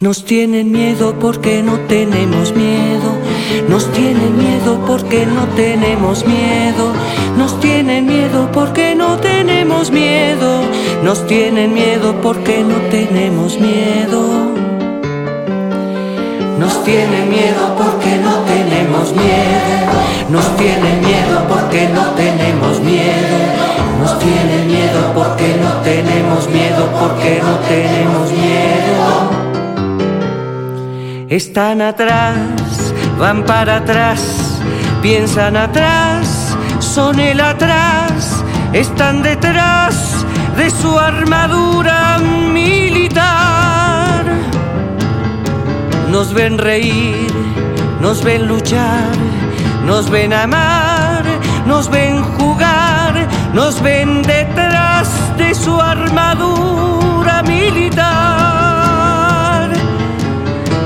[0.00, 3.14] Nos tienen miedo porque no tenemos miedo.
[3.68, 6.92] Nos tienen miedo porque no tenemos miedo.
[7.38, 10.62] Nos tienen miedo porque no tenemos miedo.
[11.02, 14.52] Nos tienen miedo porque no tenemos miedo.
[16.58, 19.94] Nos tienen miedo porque no tenemos miedo.
[20.28, 23.38] Nos tienen miedo porque no tenemos miedo.
[24.00, 29.43] Nos tienen miedo porque no tenemos miedo, porque no tenemos miedo.
[31.28, 32.36] Están atrás,
[33.18, 34.60] van para atrás,
[35.00, 44.24] piensan atrás, son el atrás, están detrás de su armadura militar.
[46.10, 47.32] Nos ven reír,
[48.02, 49.08] nos ven luchar,
[49.86, 51.24] nos ven amar,
[51.66, 58.03] nos ven jugar, nos ven detrás de su armadura militar.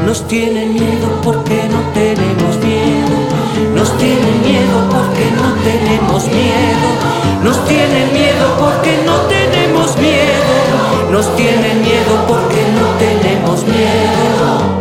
[0.09, 3.15] Nos tienen miedo porque no tenemos miedo.
[3.75, 6.89] Nos tienen miedo porque no tenemos miedo.
[7.45, 11.13] Nos tienen miedo porque no tenemos miedo.
[11.13, 14.81] Nos tienen miedo porque no tenemos miedo.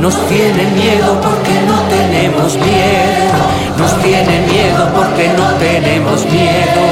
[0.00, 3.46] Nos tienen miedo porque no tenemos miedo.
[3.78, 6.82] Nos tienen miedo porque no tenemos miedo.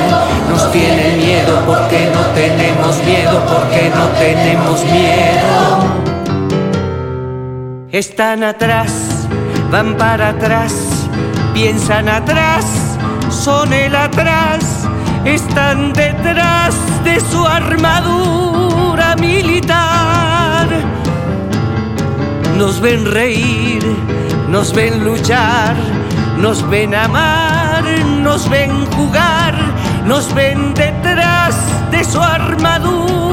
[0.49, 6.14] Nos tienen miedo porque no tenemos miedo, porque no tenemos miedo.
[7.95, 8.91] Están atrás,
[9.71, 10.75] van para atrás,
[11.53, 12.67] piensan atrás,
[13.31, 14.65] son el atrás,
[15.25, 20.67] están detrás de su armadura militar.
[22.59, 23.85] Nos ven reír,
[24.49, 25.77] nos ven luchar,
[26.37, 27.85] nos ven amar,
[28.25, 29.55] nos ven jugar,
[30.05, 31.55] nos ven detrás
[31.93, 33.24] de su armadura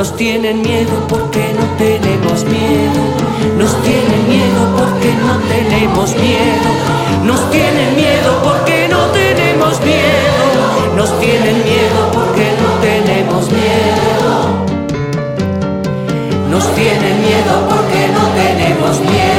[0.00, 3.02] Nos tienen miedo porque no tenemos miedo.
[3.58, 6.70] Nos tienen miedo porque no tenemos miedo.
[7.22, 10.96] Nos tienen miedo porque no tenemos miedo.
[10.96, 14.64] Nos tienen miedo porque no tenemos miedo.
[16.48, 19.29] Nos tienen miedo porque no tenemos miedo.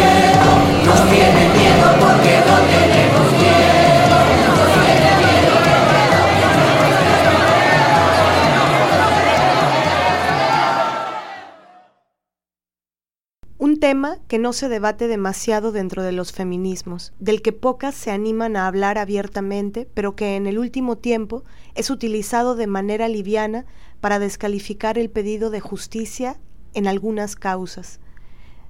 [14.31, 18.65] Que no se debate demasiado dentro de los feminismos, del que pocas se animan a
[18.65, 21.43] hablar abiertamente, pero que en el último tiempo
[21.75, 23.65] es utilizado de manera liviana
[23.99, 26.39] para descalificar el pedido de justicia
[26.73, 27.99] en algunas causas.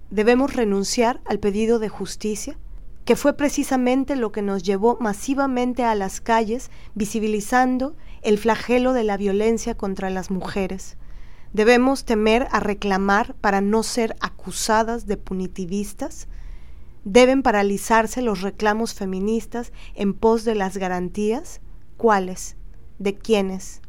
[0.10, 2.58] ¿Debemos renunciar al pedido de justicia?
[3.06, 9.04] que fue precisamente lo que nos llevó masivamente a las calles, visibilizando el flagelo de
[9.04, 10.98] la violencia contra las mujeres.
[11.54, 16.28] ¿Debemos temer a reclamar para no ser acusadas de punitivistas?
[17.04, 21.60] ¿Deben paralizarse los reclamos feministas en pos de las garantías?
[21.98, 22.56] ¿Cuáles?
[23.00, 23.82] ¿De quiénes?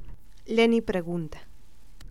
[0.44, 1.38] Lenny pregunta.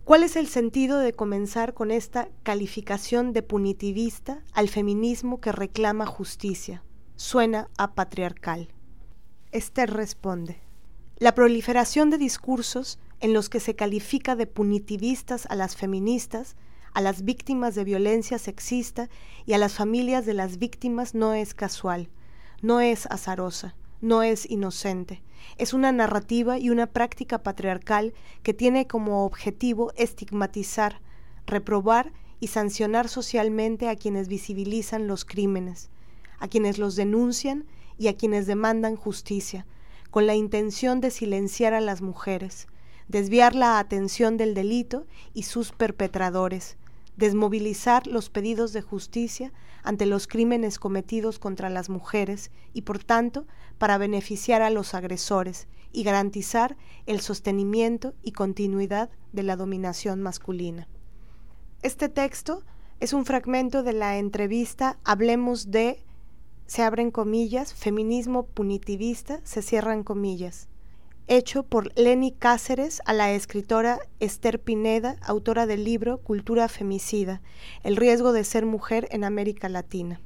[0.04, 6.06] ¿Cuál es el sentido de comenzar con esta calificación de punitivista al feminismo que reclama
[6.06, 6.82] justicia?
[7.16, 8.68] Suena a patriarcal.
[9.52, 10.60] Esther responde.
[11.18, 16.56] La proliferación de discursos en los que se califica de punitivistas a las feministas,
[16.92, 19.08] a las víctimas de violencia sexista
[19.46, 22.10] y a las familias de las víctimas no es casual,
[22.62, 25.22] no es azarosa, no es inocente.
[25.56, 28.12] Es una narrativa y una práctica patriarcal
[28.42, 31.00] que tiene como objetivo estigmatizar,
[31.46, 35.90] reprobar y sancionar socialmente a quienes visibilizan los crímenes,
[36.40, 37.66] a quienes los denuncian
[37.98, 39.64] y a quienes demandan justicia,
[40.10, 42.66] con la intención de silenciar a las mujeres,
[43.08, 46.76] desviar la atención del delito y sus perpetradores,
[47.16, 49.52] desmovilizar los pedidos de justicia
[49.82, 53.46] ante los crímenes cometidos contra las mujeres y por tanto
[53.78, 56.76] para beneficiar a los agresores y garantizar
[57.06, 60.88] el sostenimiento y continuidad de la dominación masculina.
[61.82, 62.62] Este texto
[63.00, 66.04] es un fragmento de la entrevista Hablemos de,
[66.66, 70.68] se abren comillas, feminismo punitivista, se cierran comillas,
[71.28, 77.40] hecho por Lenny Cáceres a la escritora Esther Pineda, autora del libro Cultura Femicida,
[77.82, 80.20] El riesgo de ser mujer en América Latina.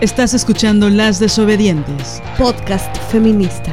[0.00, 2.20] Estás escuchando Las Desobedientes.
[2.36, 3.72] Podcast feminista.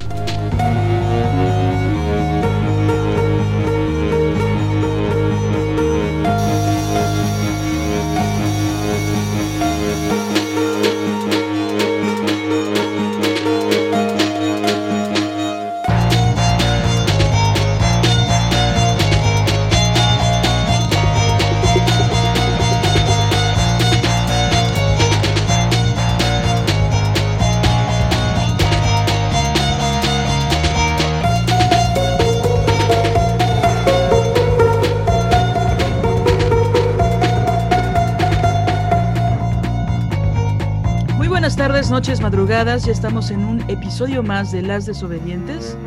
[42.41, 42.85] Madrugadas.
[42.85, 45.77] Ya estamos en un episodio más de Las Desobedientes.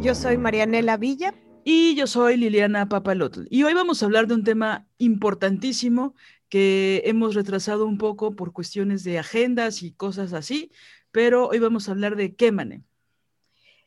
[0.00, 1.32] Yo soy Marianela Villa.
[1.62, 3.42] Y yo soy Liliana Papalotl.
[3.50, 6.16] Y hoy vamos a hablar de un tema importantísimo
[6.48, 10.72] que hemos retrasado un poco por cuestiones de agendas y cosas así,
[11.12, 12.82] pero hoy vamos a hablar de Kémane.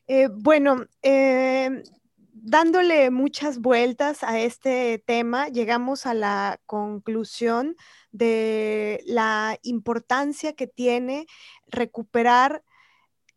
[0.07, 1.83] Eh, bueno, eh,
[2.31, 7.75] dándole muchas vueltas a este tema, llegamos a la conclusión
[8.11, 11.27] de la importancia que tiene
[11.69, 12.63] recuperar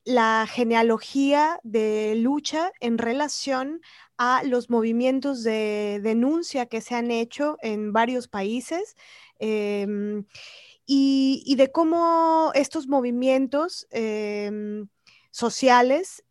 [0.05, 3.81] la genealogía de lucha en relación
[4.19, 8.96] a los movimientos de denuncia que se han hecho en varios países
[9.38, 10.25] em,
[10.87, 14.88] y, de cómo estos movimientos em,
[15.31, 16.25] sociales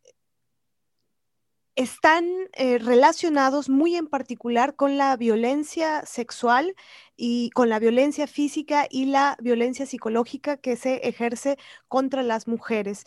[1.76, 6.76] están eh, relacionados muy en particular con la violencia sexual
[7.24, 11.58] y con la violencia física y la violencia psicológica que se ejerce
[11.88, 13.06] contra las mujeres.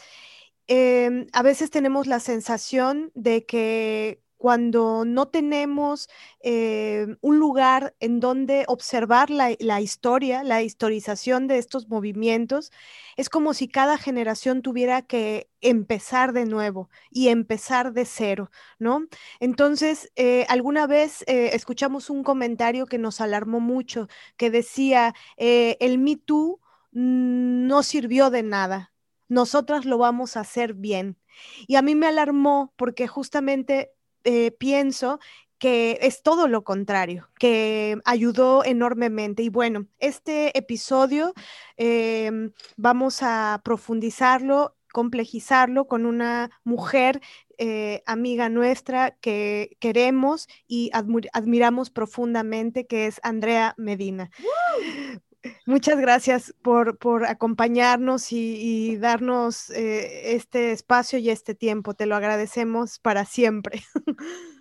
[0.69, 6.11] Em, a veces tenemos la sensación de que cuando no tenemos
[6.41, 12.71] eh, un lugar en donde observar la, historia, la historización de estos movimientos,
[13.17, 19.07] es como si cada generación tuviera que empezar de nuevo y empezar de cero, ¿no?
[19.41, 25.97] Entonces, eh, alguna vez eh, escuchamos un comentario que nos alarmó mucho, que decía, el
[25.97, 26.61] Me Too
[26.93, 28.93] no sirvió de nada,
[29.27, 31.17] nosotras lo vamos a hacer bien.
[31.67, 35.21] Y a mí me alarmó porque justamente eh, pienso
[35.59, 39.43] que es todo lo contrario, que ayudó enormemente.
[39.43, 41.33] Y bueno, este episodio
[41.77, 47.21] em, vamos a profundizarlo, complejizarlo con una mujer
[47.57, 54.31] eh, amiga nuestra que queremos y admiramos profundamente, que es Andrea Medina.
[55.67, 61.95] Muchas gracias por, acompañarnos y, darnos eh, este espacio y este tiempo.
[61.95, 63.83] Te lo agradecemos para siempre.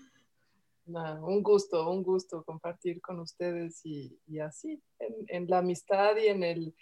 [0.86, 6.76] un gusto, un gusto compartir con ustedes y, así, en, la amistad y en el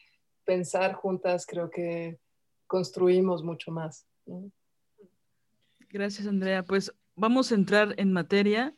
[0.44, 2.20] pensar juntas, creo que
[2.68, 4.08] construimos mucho más.
[5.90, 6.64] Gracias, Andrea.
[6.64, 8.76] Pues vamos a entrar en materia.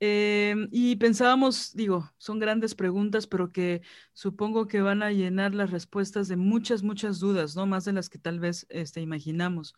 [0.00, 5.70] Em, y pensábamos, digo, son grandes preguntas, pero que supongo que van a llenar las
[5.70, 7.66] respuestas de muchas, muchas dudas, ¿no?
[7.66, 9.74] Más de las que tal vez este, imaginamos.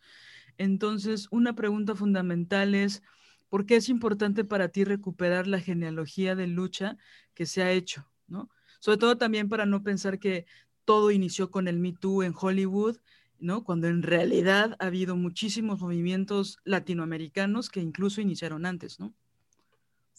[0.57, 3.01] Entonces, una pregunta fundamental es,
[3.49, 6.97] ¿por qué es importante para ti recuperar la genealogía de lucha
[7.33, 8.49] que se ha hecho, ¿no?
[8.79, 10.45] Sobre todo también para no pensar que
[10.85, 12.97] todo inició con el Me Too en Hollywood,
[13.39, 13.63] ¿no?
[13.63, 19.15] Cuando en realidad ha habido muchísimos movimientos latinoamericanos que incluso iniciaron antes, ¿no?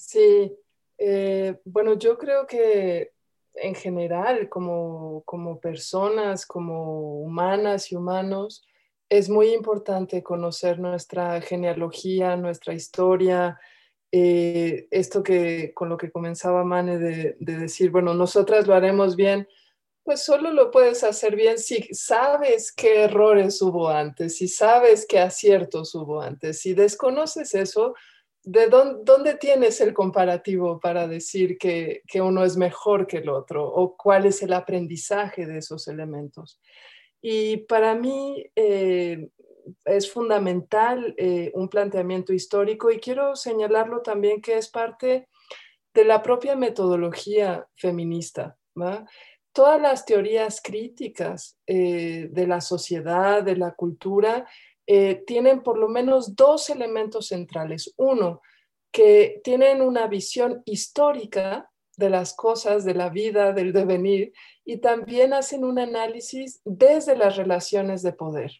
[0.04, 0.52] Sí,
[0.99, 3.12] eh, bueno, yo creo que
[3.54, 5.23] en general, como,
[5.62, 8.66] personas, como humanas y humanos,
[9.09, 13.61] es muy importante conocer nuestra genealogía, nuestra historia,
[14.11, 19.47] eh, esto que con lo que comenzaba Mane de, decir, bueno, nosotras lo haremos bien,
[20.02, 25.21] pues solo lo puedes hacer bien si sabes qué errores hubo antes, si sabes qué
[25.21, 26.61] aciertos hubo antes.
[26.61, 27.94] Si desconoces eso,
[28.44, 33.64] ¿de dónde, tienes el comparativo para decir que, uno es mejor que el otro?
[33.66, 36.61] ¿O cuál es el aprendizaje de esos elementos?
[37.20, 39.28] Y para mí eh,
[39.84, 45.28] es fundamental eh, un planteamiento histórico y quiero señalarlo también que es parte
[45.94, 48.56] de la propia metodología feminista.
[49.52, 54.49] Todas las teorías críticas eh, de la sociedad, de la cultura,
[54.87, 57.93] eh, tienen por lo menos dos elementos centrales.
[57.97, 58.41] Uno,
[58.93, 64.33] que tienen una visión histórica de las cosas, de la vida, del devenir,
[64.65, 68.53] y también hacen un análisis desde las relaciones de poder.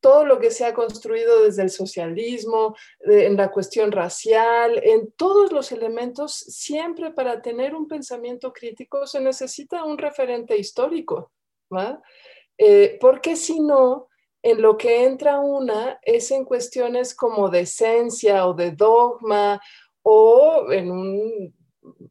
[0.00, 5.52] todo lo que se ha construido desde el socialismo, en la cuestión racial, en todos
[5.52, 11.32] los elementos, siempre para tener un pensamiento crítico se necesita un referente histórico,
[12.56, 14.07] eh, porque si no,
[14.42, 19.60] en lo que entra una es en cuestiones como de esencia o de dogma
[20.02, 21.54] o en un,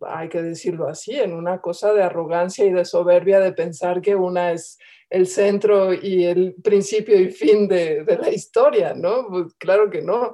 [0.01, 4.15] hay que decirlo así, en una cosa de arrogancia y de soberbia de pensar que
[4.15, 4.77] una es
[5.09, 9.27] el centro y el principio y fin de, la historia, ¿no?
[9.29, 10.33] Pues claro que no.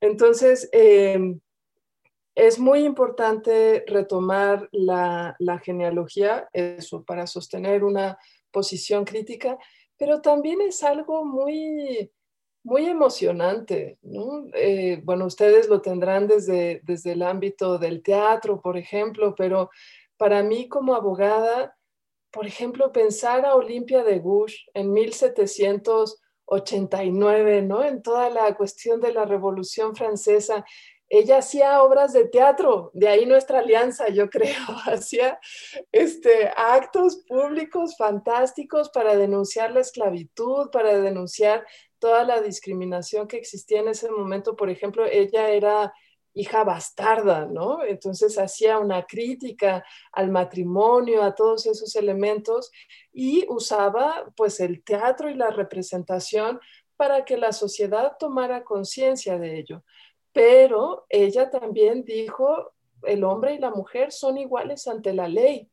[0.00, 1.40] Entonces, em,
[2.34, 8.18] es muy importante retomar la, genealogía, eso, para sostener una
[8.50, 9.58] posición crítica,
[9.98, 12.12] pero también es algo muy,
[12.62, 13.98] muy emocionante.
[14.54, 19.70] Eh, bueno, ustedes lo tendrán desde, desde el ámbito del teatro, por ejemplo, pero
[20.16, 21.76] para mí como abogada,
[22.30, 27.82] por ejemplo, pensar a Olimpia de Gouges en 1789, ¿no?
[27.82, 30.64] En toda la cuestión de la Revolución Francesa.
[31.10, 34.54] Ella hacía obras de teatro, de ahí nuestra alianza, yo creo,
[34.86, 35.40] hacía
[35.90, 41.66] este, actos públicos fantásticos para denunciar la esclavitud, para denunciar
[41.98, 44.54] toda la discriminación que existía en ese momento.
[44.54, 45.92] Por ejemplo, ella era
[46.34, 47.82] hija bastarda, ¿no?
[47.82, 52.70] Entonces hacía una crítica al matrimonio, a todos esos elementos
[53.12, 56.60] y usaba pues el teatro y la representación
[56.96, 59.84] para que la sociedad tomara conciencia de ello.
[60.32, 65.68] Pero ella también dijo, el hombre y la mujer son iguales ante la ley.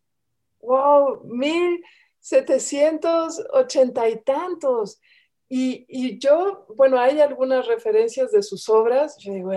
[0.62, 1.22] ¡Wow!
[1.26, 1.84] Mil
[2.20, 5.00] setecientos ochenta y tantos.
[5.48, 9.52] Y, yo, bueno, hay algunas referencias de sus obras, yo digo,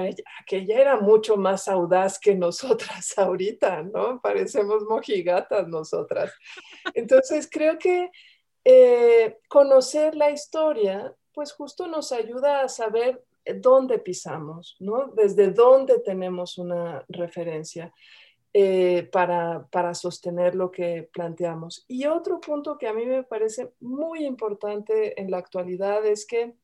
[0.46, 4.20] que ella era mucho más audaz que nosotras ahorita, ¿no?
[4.20, 6.32] Parecemos mojigatas nosotras.
[6.92, 8.10] Entonces, creo que
[8.64, 13.24] eh, conocer la historia, pues justo nos ayuda a saber
[13.54, 15.12] dónde pisamos, ¿no?
[15.14, 17.92] Desde dónde tenemos una referencia.
[18.54, 21.84] Eh, para, para, sostener lo que planteamos.
[21.86, 26.54] Y otro punto que a mí me parece muy importante en la actualidad es que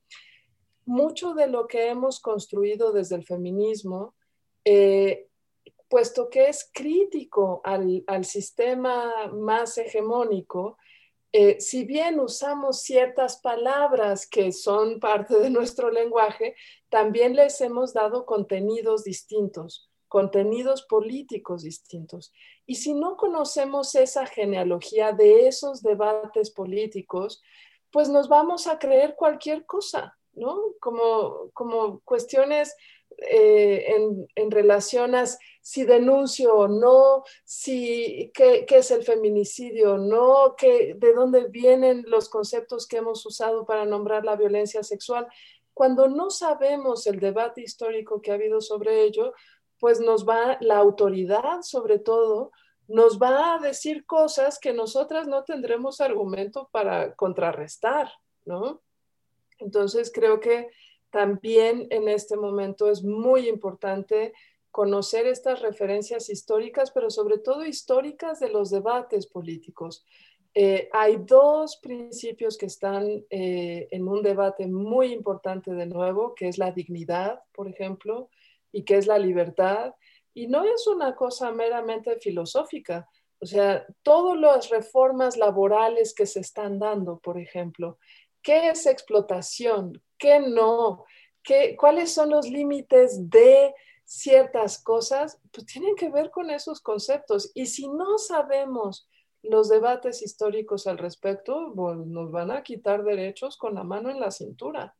[0.86, 4.14] mucho de lo que hemos construido desde el feminismo,
[4.64, 5.28] eh,
[5.88, 10.78] puesto que es crítico al, al sistema más hegemónico,
[11.36, 16.54] eh, si bien usamos ciertas palabras que son parte de nuestro lenguaje,
[16.88, 22.32] también les hemos dado contenidos distintos contenidos políticos distintos.
[22.66, 27.42] Y si no conocemos esa genealogía de esos debates políticos,
[27.90, 30.56] pues nos vamos a creer cualquier cosa, ¿no?
[30.78, 32.76] Como, como cuestiones
[33.31, 33.95] eh,
[34.35, 35.25] en, relación a
[35.61, 41.47] si denuncio o no, si, qué, qué es el feminicidio o no, qué, de dónde
[41.49, 45.26] vienen los conceptos que hemos usado para nombrar la violencia sexual.
[45.73, 49.33] Cuando no sabemos el debate histórico que ha habido sobre ello,
[49.81, 52.52] pues nos va, la autoridad sobre todo,
[52.87, 58.11] nos va a decir cosas que nosotras no tendremos argumento para contrarrestar,
[58.45, 58.83] ¿no?
[59.59, 60.69] Entonces creo que
[61.14, 64.33] también en este momento es muy importante
[64.73, 70.04] conocer estas referencias históricas, pero sobre todo históricas de los debates políticos.
[70.54, 76.49] Eh, hay dos principios que están eh, en un debate muy importante de nuevo, que
[76.49, 78.28] es la dignidad, por ejemplo,
[78.73, 79.94] y qué es la libertad.
[80.35, 83.09] Y no es una cosa meramente filosófica.
[83.38, 87.99] O sea, todas las reformas laborales que se están dando, por ejemplo,
[88.42, 90.02] ¿qué es explotación?
[90.18, 91.04] ¿Qué no?
[91.42, 95.40] ¿Qué, ¿Cuáles son los límites de ciertas cosas?
[95.52, 97.50] Pues tienen que ver con esos conceptos.
[97.54, 99.09] Y si no sabemos
[99.42, 104.21] los debates históricos al respecto, pues nos van a quitar derechos con la mano en
[104.21, 104.94] la cintura.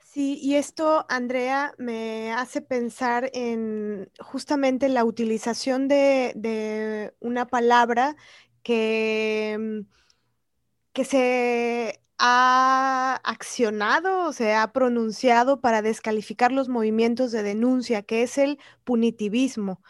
[0.00, 8.16] Sí, y esto, Andrea, me hace pensar en justamente la utilización de, una palabra
[8.62, 9.80] que, mm,
[10.98, 18.36] que se ha accionado se ha pronunciado para descalificar los movimientos de denuncia, que es
[18.36, 19.80] el punitivismo.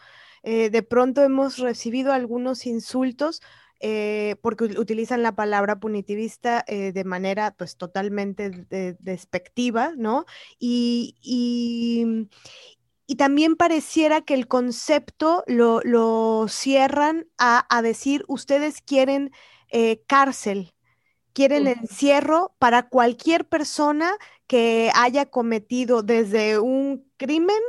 [0.43, 3.41] Eh, de pronto hemos recibido algunos insultos
[3.81, 8.50] eh, porque utilizan la palabra punitivista eh, de manera pues totalmente
[9.00, 10.27] despectiva, ¿no?
[10.59, 12.29] Y, y,
[13.17, 19.33] también pareciera que el concepto lo, cierran a, decir, ustedes quieren
[20.07, 20.73] cárcel,
[21.38, 24.11] quieren encierro para cualquier persona
[24.49, 27.61] que haya cometido desde un crimen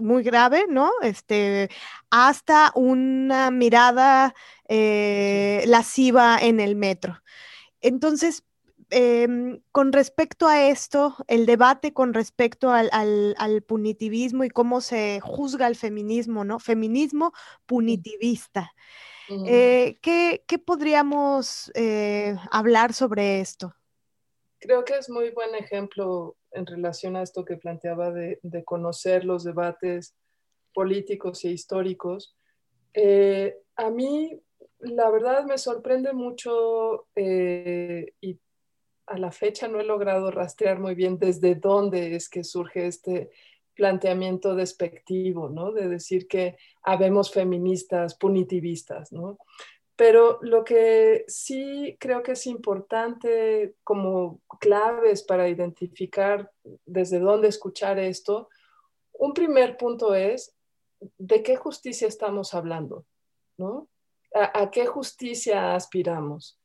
[0.00, 0.92] muy grave, ¿no?
[1.02, 1.68] Este,
[2.10, 4.36] hasta una mirada
[4.68, 7.20] eh, lasciva en el metro.
[7.80, 8.44] Entonces,
[8.90, 15.66] em, con respecto a esto, el debate con respecto al, punitivismo y cómo se juzga
[15.66, 16.60] el feminismo, ¿no?
[16.60, 17.32] Feminismo
[17.66, 18.72] punitivista.
[19.28, 23.74] Eh, ¿qué, podríamos eh, hablar sobre esto?
[24.58, 29.44] Creo que es muy buen ejemplo en relación a esto que planteaba de, conocer los
[29.44, 30.14] debates
[30.74, 32.34] políticos e históricos.
[32.94, 34.40] Eh, a mí,
[34.80, 38.38] la verdad, me sorprende mucho y
[39.06, 43.30] a la fecha no he logrado rastrear muy bien desde dónde es que surge este
[43.78, 45.70] planteamiento despectivo, ¿no?
[45.70, 49.38] De decir que habemos feministas punitivistas, ¿no?
[49.94, 56.50] Pero lo que sí creo que es importante como claves para identificar
[56.84, 58.48] desde dónde escuchar esto,
[59.12, 60.56] un primer punto es
[61.18, 63.06] de qué justicia estamos hablando,
[63.56, 63.88] ¿no?
[64.34, 66.58] ¿A, qué justicia aspiramos?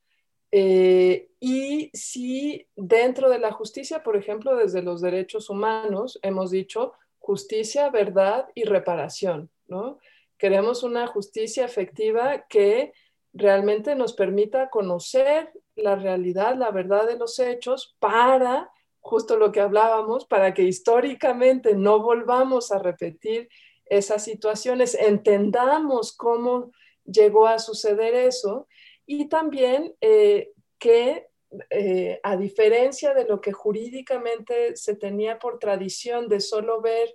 [0.52, 6.94] Eh, y si dentro de la justicia, por ejemplo, desde los derechos humanos, hemos dicho
[7.24, 9.98] justicia, verdad y reparación, ¿no?
[10.38, 12.92] Queremos una justicia efectiva que
[13.32, 19.62] realmente nos permita conocer la realidad, la verdad de los hechos para, justo lo que
[19.62, 23.48] hablábamos, para que históricamente no volvamos a repetir
[23.86, 26.72] esas situaciones, entendamos cómo
[27.06, 28.68] llegó a suceder eso
[29.06, 31.30] y también eh, que
[31.70, 37.14] eh, a diferencia de lo que jurídicamente se tenía por tradición de solo ver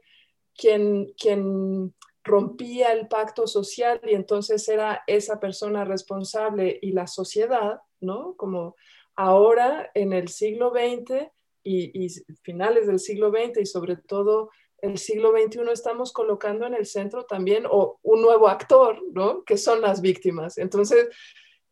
[0.54, 7.80] quien, quien rompía el pacto social y entonces era esa persona responsable y la sociedad,
[8.00, 8.34] ¿no?
[8.36, 8.76] Como
[9.16, 11.28] ahora en el siglo XX
[11.64, 12.08] y,
[12.42, 17.24] finales del siglo XX y sobre todo el siglo XXI estamos colocando en el centro
[17.24, 19.42] también o un nuevo actor, ¿no?
[19.44, 20.56] Que son las víctimas.
[20.56, 21.08] Entonces,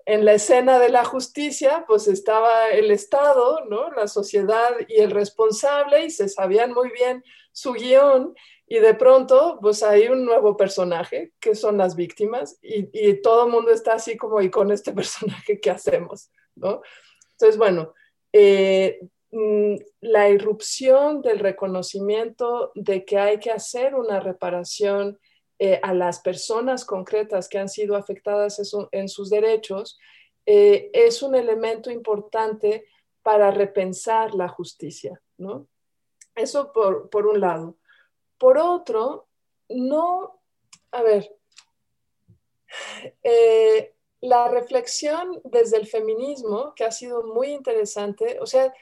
[0.07, 3.91] en la escena de la justicia, pues estaba el Estado, ¿no?
[3.91, 8.35] La sociedad y el responsable y se sabían muy bien su guion
[8.69, 13.53] y de pronto, pues hay un nuevo personaje que son las víctimas y, todo el
[13.53, 16.31] mundo está así como, ¿y con este personaje qué hacemos?
[16.55, 16.83] ¿No?
[17.33, 17.93] Entonces, bueno,
[18.33, 19.01] eh,
[19.33, 25.19] mm, la irrupción del reconocimiento de que hay que hacer una reparación
[25.59, 28.61] eh, a las personas concretas que han sido afectadas
[28.93, 29.99] en, sus derechos
[30.45, 32.87] eh, es un elemento importante
[33.23, 35.67] para repensar la justicia, ¿no?
[36.35, 37.77] Eso por, por un lado.
[38.39, 39.27] Por otro,
[39.69, 40.41] no,
[40.93, 41.35] a ver,
[43.23, 48.73] eh, la reflexión desde el feminismo, que ha sido muy interesante, o sea,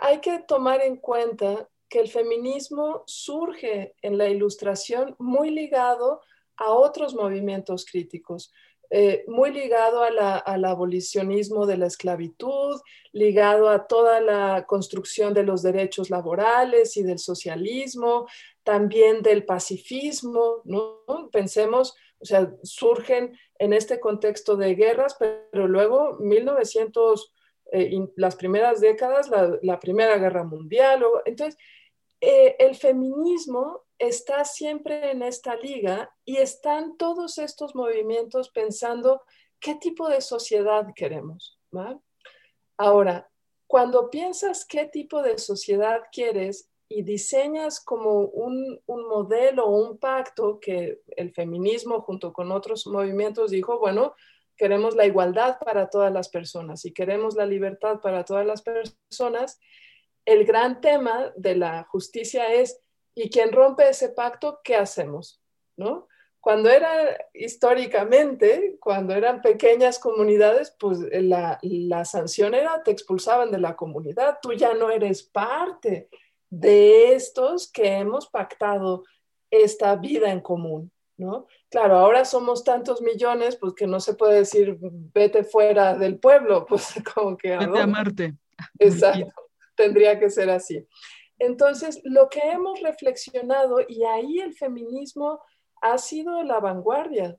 [0.00, 6.20] hay que tomar en cuenta que el feminismo surge en la ilustración muy ligado
[6.56, 8.52] a otros movimientos críticos.
[8.90, 12.80] Eh, muy ligado al abolicionismo de la esclavitud,
[13.12, 18.28] ligado a toda la construcción de los derechos laborales y del socialismo,
[18.62, 21.02] también del pacifismo, ¿no?
[21.32, 27.33] Pensemos, o sea, surgen en este contexto de guerras, pero luego 1900,
[27.72, 29.30] eh, las primeras décadas,
[29.62, 31.58] la, Primera Guerra Mundial, entonces,
[32.20, 39.22] eh, el feminismo está siempre en esta liga y están todos estos movimientos pensando
[39.60, 41.58] qué tipo de sociedad queremos.
[42.76, 43.28] Ahora,
[43.66, 49.98] cuando piensas qué tipo de sociedad quieres y diseñas como un, un modelo o un
[49.98, 54.14] pacto que el feminismo junto con otros movimientos dijo, bueno,
[54.56, 59.60] queremos la igualdad para todas las personas y queremos la libertad para todas las personas,
[60.24, 62.80] el gran tema de la justicia es
[63.14, 65.40] y quien rompe ese pacto, ¿qué hacemos?
[65.76, 66.08] ¿No?
[66.40, 73.58] Cuando era históricamente, cuando eran pequeñas comunidades, pues la, la sanción era te expulsaban de
[73.58, 76.08] la comunidad, tú ya no eres parte
[76.50, 79.04] de estos que hemos pactado
[79.50, 81.46] esta vida en común, ¿no?
[81.70, 86.66] Claro, ahora somos tantos millones, pues que no se puede decir vete fuera del pueblo,
[86.68, 87.56] pues como que...
[87.56, 88.36] Vete a Marte.
[88.78, 89.32] Exacto,
[89.74, 90.86] tendría que ser así.
[91.38, 95.40] Entonces, lo que hemos reflexionado, y ahí el feminismo
[95.80, 97.36] ha sido la vanguardia,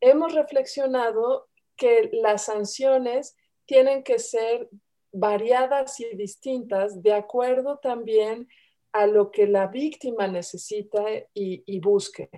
[0.00, 4.68] hemos reflexionado que las sanciones tienen que ser
[5.12, 8.48] variadas y distintas de acuerdo también
[8.92, 11.02] a lo que la víctima necesita
[11.34, 12.30] y, busque.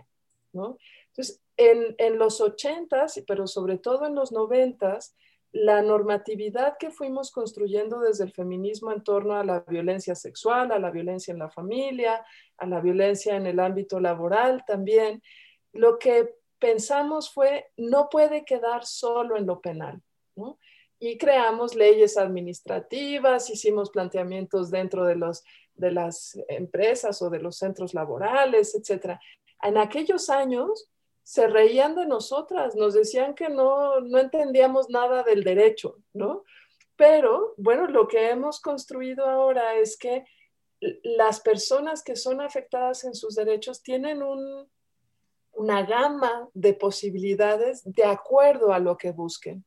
[0.54, 5.16] Entonces, en, los ochentas, pero sobre todo en los noventas,
[5.52, 10.80] la normatividad que fuimos construyendo desde el feminismo en torno a la violencia sexual, a
[10.80, 12.24] la violencia en la familia,
[12.56, 15.22] a la violencia en el ámbito laboral también,
[15.72, 20.02] lo que pensamos fue no puede quedar solo en lo penal.
[20.98, 27.58] y creamos leyes administrativas, hicimos planteamientos dentro de, los, de las empresas o de los
[27.58, 29.18] centros laborales, etc.
[29.62, 30.88] En aquellos años
[31.22, 36.44] se reían de nosotras, nos decían que no, no entendíamos nada del derecho, ¿no?
[36.96, 40.24] Pero, bueno, lo que hemos construido ahora es que
[41.02, 44.22] las personas que son afectadas en sus derechos tienen
[45.52, 49.64] una gama de posibilidades de acuerdo a lo que busquen.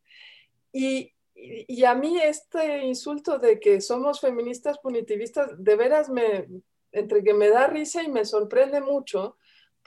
[0.71, 6.47] Y, y, a mí este insulto de que somos feministas punitivistas, de veras me,
[6.91, 9.37] entre que me da risa y me sorprende mucho,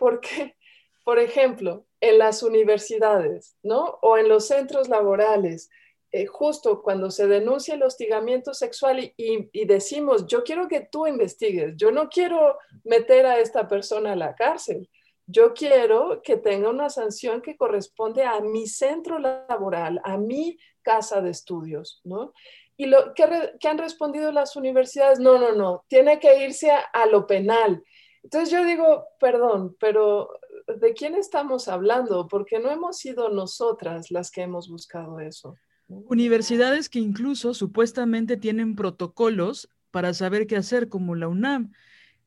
[0.00, 0.56] porque,
[1.04, 3.98] por ejemplo, en las universidades, ¿no?
[4.00, 5.68] O en los centros laborales,
[6.10, 11.74] eh, justo cuando se denuncia el hostigamiento sexual y, decimos, yo quiero que tú investigues,
[11.76, 14.88] yo no quiero meter a esta persona a la cárcel,
[15.26, 21.20] yo quiero que tenga una sanción que corresponde a mi centro laboral, a mi casa
[21.20, 22.32] de estudios, ¿no?
[22.76, 23.22] Y lo que,
[23.68, 27.84] han respondido las universidades, no, no, no, tiene que irse a lo penal.
[28.22, 30.30] Entonces yo digo, perdón, pero
[30.66, 32.28] ¿de quién estamos hablando?
[32.28, 35.56] Porque no hemos sido nosotras las que hemos buscado eso.
[35.88, 41.72] Universidades que incluso supuestamente tienen protocolos para saber qué hacer, como la UNAM,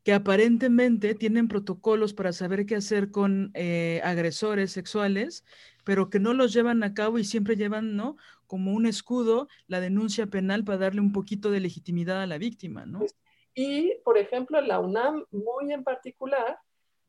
[0.04, 5.46] que aparentemente tienen protocolos para saber qué hacer con eh, agresores sexuales,
[5.86, 8.18] pero que no los llevan a cabo y siempre llevan, ¿no?
[8.48, 12.86] Como un escudo la denuncia penal para darle un poquito de legitimidad a la víctima,
[12.86, 13.06] ¿no?
[13.54, 16.60] Y, por ejemplo, la UNAM, muy en particular,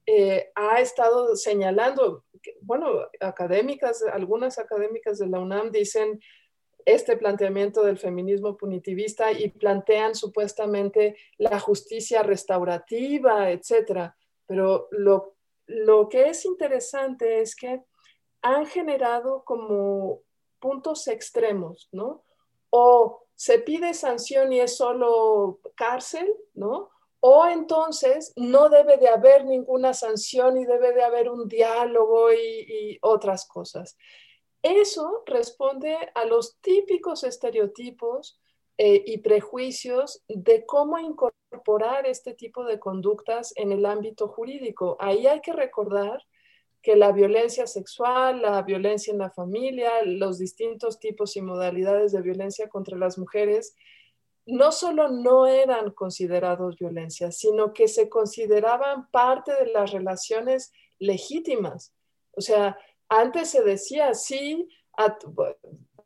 [0.06, 2.24] eh, ha estado señalando,
[2.60, 6.20] bueno, académicas, algunas académicas de la UNAM dicen
[6.84, 14.14] este planteamiento del feminismo punitivista y plantean supuestamente la justicia restaurativa, etcétera.
[14.46, 17.82] Pero lo, lo que es interesante es que
[18.42, 20.20] han generado como
[20.58, 22.22] puntos extremos, ¿no?
[22.76, 26.90] O se pide sanción y es solo cárcel, ¿no?
[27.20, 32.98] O entonces no debe de haber ninguna sanción y debe de haber un diálogo y,
[33.00, 33.96] otras cosas.
[34.60, 38.40] Eso responde a los típicos estereotipos
[38.76, 44.96] eh, y prejuicios de cómo incorporar este tipo de conductas en el ámbito jurídico.
[44.98, 46.20] Ahí hay que recordar
[46.84, 52.20] que la violencia sexual, la violencia en la familia, los distintos tipos y modalidades de
[52.20, 53.74] violencia contra las mujeres,
[54.44, 61.94] no solo no eran considerados violencia, sino que se consideraban parte de las relaciones legítimas.
[62.32, 64.68] O sea, antes se decía sí,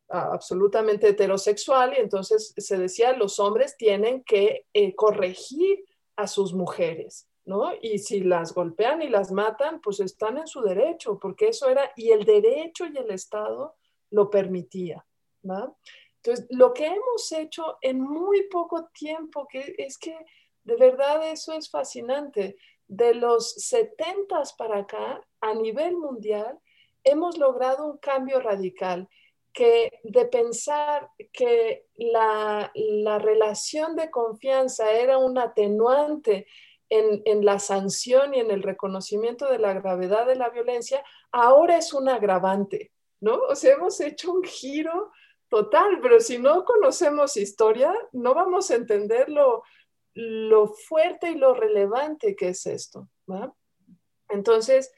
[0.09, 7.28] absolutamente heterosexual, y entonces se decía los hombres tienen que eh, corregir a sus mujeres,
[7.49, 7.73] ¿no?
[7.81, 11.91] Y si las golpean y las matan, pues están en su derecho, porque eso era,
[11.97, 13.75] y el derecho y el Estado
[14.11, 15.07] lo permitía,
[15.43, 15.79] ¿no?
[16.17, 20.15] Entonces, lo que hemos hecho en muy poco tiempo, que es que
[20.63, 26.59] de verdad eso es fascinante, de los 70 para acá, a nivel mundial,
[27.03, 29.09] hemos logrado un cambio radical
[29.55, 32.71] que de pensar que la,
[33.19, 36.47] relación de confianza era un atenuante
[36.91, 41.93] en, la sanción y en el reconocimiento de la gravedad de la violencia, ahora es
[41.93, 43.35] un agravante, ¿no?
[43.49, 45.11] O sea, hemos hecho un giro
[45.49, 49.63] total, pero si no conocemos historia, no vamos a entender lo,
[50.89, 53.55] fuerte y lo relevante que es esto, ¿va?
[54.29, 54.93] Entonces,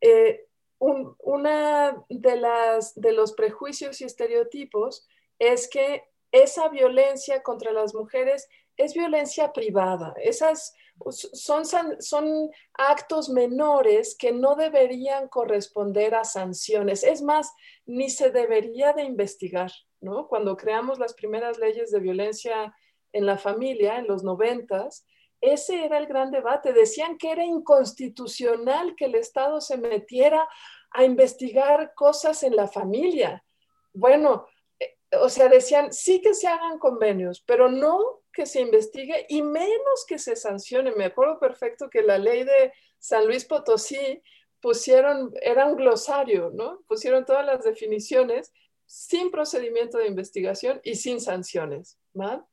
[0.00, 0.46] eh,
[0.78, 8.48] una de, las, de los prejuicios y estereotipos es que esa violencia contra las mujeres
[8.78, 10.14] es violencia privada.
[10.22, 10.72] Esas
[11.10, 11.64] son,
[12.00, 17.04] son actos menores que no deberían corresponder a sanciones.
[17.04, 17.52] Es más,
[17.86, 20.28] ni se debería de investigar, ¿no?
[20.28, 22.74] Cuando creamos las primeras leyes de violencia
[23.12, 25.04] en la familia en los noventas,
[25.40, 26.72] ese era el gran debate.
[26.72, 30.48] Decían que era inconstitucional que el Estado se metiera
[30.92, 33.44] a investigar cosas en la familia.
[33.92, 34.46] Bueno,
[34.78, 39.42] eh, o sea, decían, sí que se hagan convenios, pero no que se investigue y
[39.42, 40.92] menos que se sancione.
[40.92, 44.22] Me acuerdo perfecto que la ley de San Luis Potosí
[44.60, 46.78] pusieron, era un glosario, ¿no?
[46.86, 48.52] Pusieron todas las definiciones
[48.86, 52.48] sin procedimiento de investigación y sin sanciones, ¿no?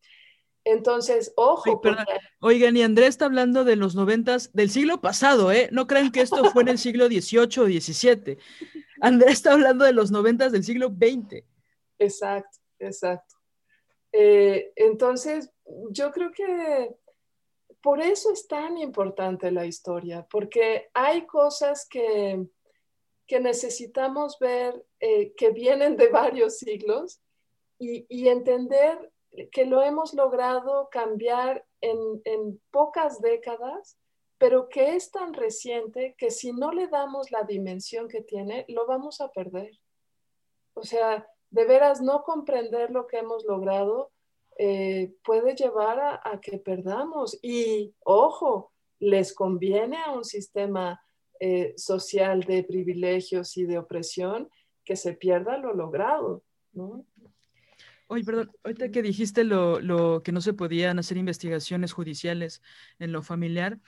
[0.63, 1.79] Entonces, ojo.
[2.39, 5.69] Oigan, y Andrés está hablando de los noventas del siglo pasado, ¿eh?
[5.71, 8.39] No crean que esto fue en el siglo XVIII o XVII.
[9.01, 11.43] Andrés está hablando de los noventas del siglo XX.
[11.99, 13.35] Exacto, exacto.
[14.11, 15.51] Eh, entonces,
[15.91, 16.95] yo creo que
[17.81, 22.47] por eso es tan importante la historia, porque hay cosas que,
[23.27, 27.21] que necesitamos ver eh, que vienen de varios siglos
[27.77, 29.11] y, entender
[29.51, 33.99] que lo hemos logrado cambiar en, en pocas décadas,
[34.38, 38.88] pero que es tan reciente que si no le damos la dimensión que tiene, lo
[38.88, 39.77] vamos a perder.
[40.73, 44.11] O sea, de veras no comprender lo que hemos logrado
[44.57, 47.37] eh, puede llevar a, que perdamos.
[47.41, 51.01] Y ojo, les conviene a un sistema
[51.39, 54.49] eh, social de privilegios y de opresión
[54.83, 57.05] que se pierda lo logrado, ¿no?
[58.07, 62.61] Oye, perdón, ahorita que dijiste lo, lo, que no se podían hacer investigaciones judiciales
[62.99, 63.79] en lo familiar,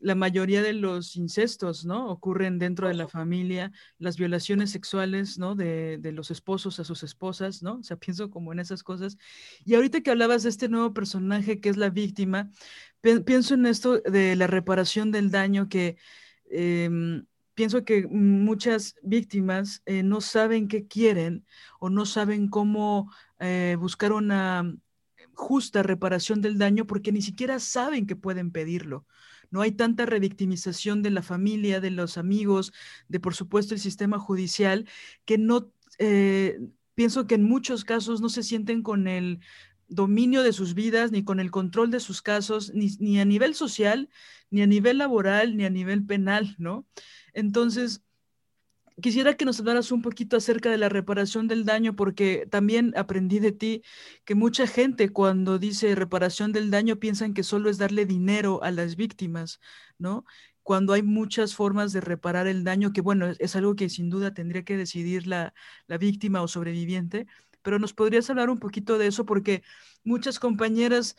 [0.00, 2.08] la mayoría de los incestos, ¿no?
[2.08, 5.54] Ocurren dentro de la familia, las violaciones sexuales, ¿no?
[5.54, 7.74] De, de, los esposos a sus esposas, ¿no?
[7.76, 9.18] O sea, pienso como en esas cosas.
[9.64, 12.50] Y ahorita que hablabas de este nuevo personaje que es la víctima,
[13.00, 15.96] pienso en esto de la reparación del daño que...
[16.50, 21.44] Em, pienso que muchas víctimas eh, no saben qué quieren
[21.78, 24.64] o no saben cómo eh, buscar una
[25.34, 29.04] justa reparación del daño porque ni siquiera saben que pueden pedirlo
[29.50, 32.72] no hay tanta revictimización de la familia, de los amigos,
[33.08, 34.88] de por supuesto el sistema judicial,
[35.24, 36.60] que no, eh,
[36.94, 39.40] pienso que en muchos casos no se sienten con el
[39.88, 43.54] dominio de sus vidas, ni con el control de sus casos, ni, ni a nivel
[43.54, 44.08] social,
[44.50, 46.86] ni a nivel laboral, ni a nivel penal, ¿no?
[47.32, 48.02] Entonces,
[49.00, 53.38] quisiera que nos hablaras un poquito acerca de la reparación del daño, porque también aprendí
[53.38, 53.82] de ti
[54.24, 58.70] que mucha gente cuando dice reparación del daño piensan que solo es darle dinero a
[58.70, 59.60] las víctimas,
[59.98, 60.24] ¿no?
[60.62, 64.34] Cuando hay muchas formas de reparar el daño, que bueno, es, algo que sin duda
[64.34, 65.54] tendría que decidir la,
[65.98, 67.26] víctima o sobreviviente,
[67.62, 69.62] pero nos podrías hablar un poquito de eso, porque
[70.04, 71.16] muchas compañeras...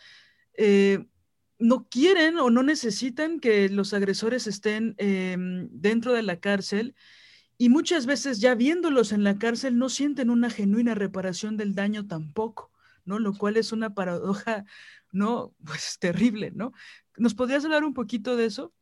[0.57, 1.05] Eh,
[1.62, 6.95] no quieren o no necesitan que los agresores estén em, dentro de la cárcel
[7.62, 12.08] y muchas veces ya viéndolos en la cárcel no sienten una genuina reparación del daño
[12.08, 12.71] tampoco,
[13.06, 13.19] ¿no?
[13.19, 14.65] Lo cual es una paradoja,
[15.12, 15.54] ¿no?
[15.63, 16.74] Pues terrible, ¿no?
[17.17, 18.74] ¿Nos podrías hablar un poquito de eso?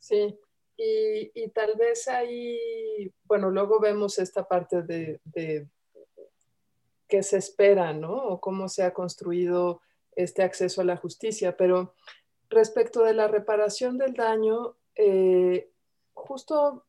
[0.00, 0.36] Sí,
[0.76, 5.68] y, tal vez ahí, bueno, luego vemos esta parte de, de
[7.06, 8.12] qué se espera, ¿no?
[8.12, 9.82] O cómo se ha construido
[10.16, 11.94] este acceso a la justicia, pero
[12.50, 15.70] respecto de la reparación del daño, eh,
[16.12, 16.84] justo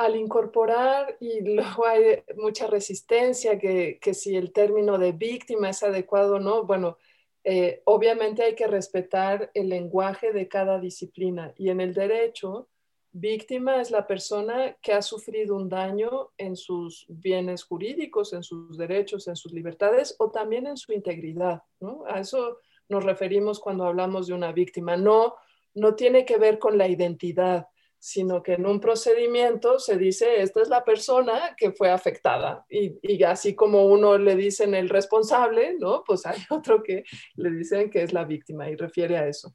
[0.00, 6.36] al incorporar, y luego hay mucha resistencia, que, si el término de víctima es adecuado
[6.36, 6.96] o no, bueno,
[7.44, 11.52] eh, obviamente hay que respetar el lenguaje de cada disciplina.
[11.58, 12.68] Y en el derecho,
[13.12, 18.78] víctima es la persona que ha sufrido un daño en sus bienes jurídicos, en sus
[18.78, 21.62] derechos, en sus libertades o también en su integridad.
[22.08, 22.58] A eso
[22.88, 24.96] nos referimos cuando hablamos de una víctima.
[24.96, 25.34] No,
[25.74, 27.66] no tiene que ver con la identidad
[28.00, 32.64] sino que en un procedimiento se dice, esta es la persona que fue afectada.
[32.70, 36.02] Y, así como uno le dicen el responsable, ¿no?
[36.04, 39.54] Pues hay otro que le dicen que es la víctima y refiere a eso.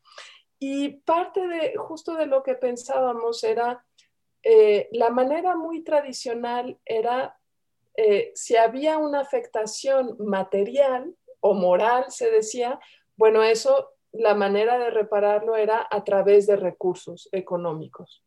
[0.60, 3.84] Y parte de justo de lo que pensábamos era,
[4.43, 7.39] eh, la manera muy tradicional era,
[7.97, 12.79] eh, si había una afectación material o moral, se decía,
[13.15, 18.24] bueno, eso, la manera de repararlo era a través de recursos económicos.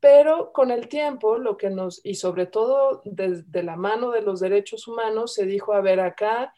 [0.00, 4.40] Pero con el tiempo, lo que nos, y sobre todo desde la mano de los
[4.40, 6.54] derechos humanos, se dijo, a ver, acá,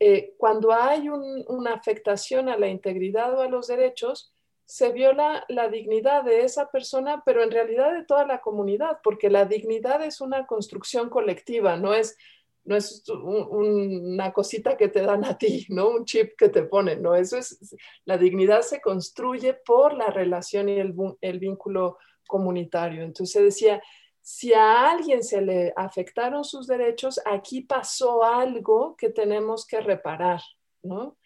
[0.00, 5.68] eh, cuando hay una afectación a la integridad o a los derechos, se viola la
[5.68, 10.20] dignidad de esa persona, pero en realidad de toda la comunidad, porque la dignidad es
[10.20, 12.16] una construcción colectiva, no es,
[12.64, 15.88] no es una cosita que te dan a ti, ¿no?
[15.88, 17.14] Un chip que te ponen, ¿no?
[17.14, 17.58] Eso es,
[18.04, 23.02] la dignidad se construye por la relación y el, el vínculo comunitario.
[23.02, 23.82] Entonces decía,
[24.22, 30.40] si a alguien se le afectaron sus derechos, aquí pasó algo que tenemos que reparar,
[30.82, 31.16] ¿no?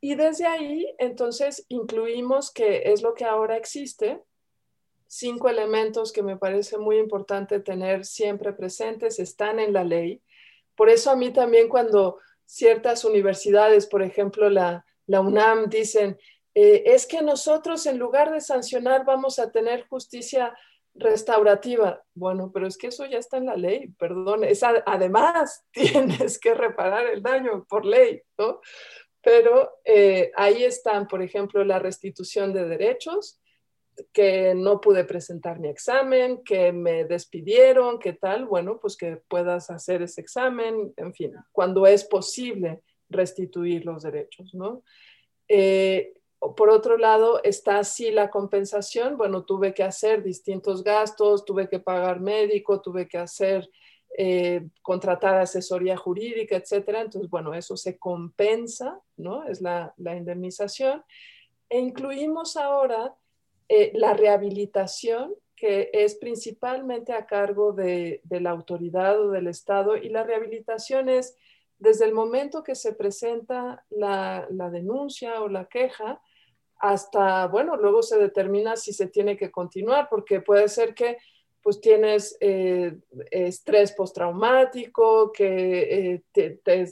[0.00, 4.22] Y desde ahí, entonces, incluimos que es lo que ahora existe,
[5.06, 10.22] cinco elementos que me parece muy importante tener siempre presentes, están en la ley,
[10.80, 16.18] por eso a mí también cuando ciertas universidades, por ejemplo la, UNAM, dicen,
[16.54, 20.56] eh, es que nosotros en lugar de sancionar vamos a tener justicia
[20.94, 22.02] restaurativa.
[22.14, 24.40] Bueno, pero es que eso ya está en la ley, perdón.
[24.86, 28.62] además, tienes que reparar el daño por ley, ¿no?
[29.20, 33.39] Pero eh, ahí están, por ejemplo, la restitución de derechos,
[34.12, 39.70] que no pude presentar mi examen, que me despidieron, qué tal, bueno, pues que puedas
[39.70, 44.82] hacer ese examen, en fin, cuando es posible restituir los derechos, ¿no?
[45.48, 46.14] Eh,
[46.56, 51.80] por otro lado, está así la compensación, bueno, tuve que hacer distintos gastos, tuve que
[51.80, 53.68] pagar médico, tuve que hacer
[54.16, 57.02] eh, contratar asesoría jurídica, etcétera.
[57.02, 59.44] Entonces, bueno, eso se compensa, ¿no?
[59.44, 61.04] Es la, indemnización.
[61.68, 63.14] E incluimos ahora
[63.72, 70.08] eh, la rehabilitación, que es principalmente a cargo de, la autoridad o del Estado, y
[70.08, 71.36] la rehabilitación es
[71.78, 76.20] desde el momento que se presenta la, denuncia o la queja,
[76.78, 81.18] hasta, bueno, luego se determina si se tiene que continuar, porque puede ser que
[81.62, 82.98] pues tienes eh,
[83.30, 86.86] estrés postraumático, que eh, te, te,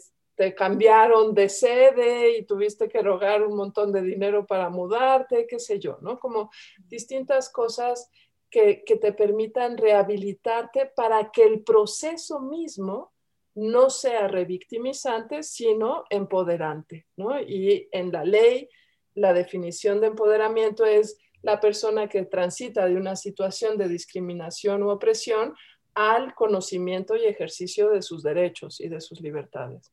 [0.55, 5.79] cambiaron de sede y tuviste que rogar un montón de dinero para mudarte, qué sé
[5.79, 6.19] yo, ¿no?
[6.19, 6.51] Como
[6.89, 8.11] distintas cosas
[8.49, 13.13] que, que te permitan rehabilitarte para que el proceso mismo
[13.55, 17.41] no sea revictimizante, sino empoderante, ¿no?
[17.41, 18.69] Y en la ley,
[19.15, 24.91] la definición de empoderamiento es la persona que transita de una situación de discriminación u
[24.91, 25.55] opresión
[25.99, 29.91] al conocimiento y ejercicio de sus derechos y de sus libertades.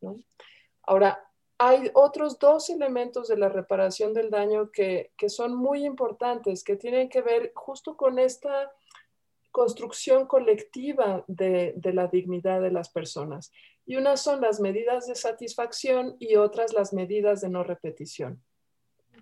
[0.83, 1.19] Ahora,
[1.57, 7.09] hay otros dos elementos de la reparación del daño que, son muy importantes, que tienen
[7.09, 8.71] que ver justo con esta
[9.49, 13.51] construcción colectiva de, de, la dignidad de las personas.
[13.87, 18.43] Y unas son las medidas de satisfacción y otras las medidas de no repetición.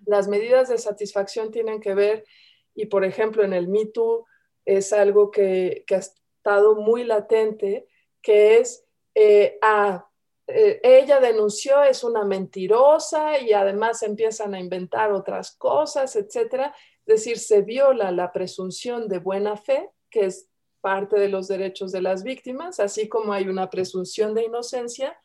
[0.04, 2.26] Las medidas de satisfacción tienen que ver,
[2.74, 3.88] y por ejemplo en el Me
[4.66, 6.00] es algo que, ha
[6.44, 7.88] estado muy latente,
[8.20, 10.06] que es, eh, ah,
[10.46, 16.74] eh, ella denunció, es una mentirosa y además empiezan a inventar otras cosas, etcétera.
[17.06, 20.50] Es decir, se viola la presunción de buena fe, que es
[20.82, 25.18] parte de los derechos de las víctimas, así como hay una presunción de inocencia,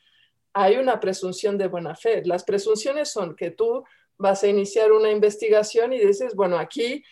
[0.53, 2.23] hay una presunción de buena fe.
[2.23, 3.83] Las presunciones son que tú
[4.17, 7.03] vas a iniciar una investigación y dices, bueno, aquí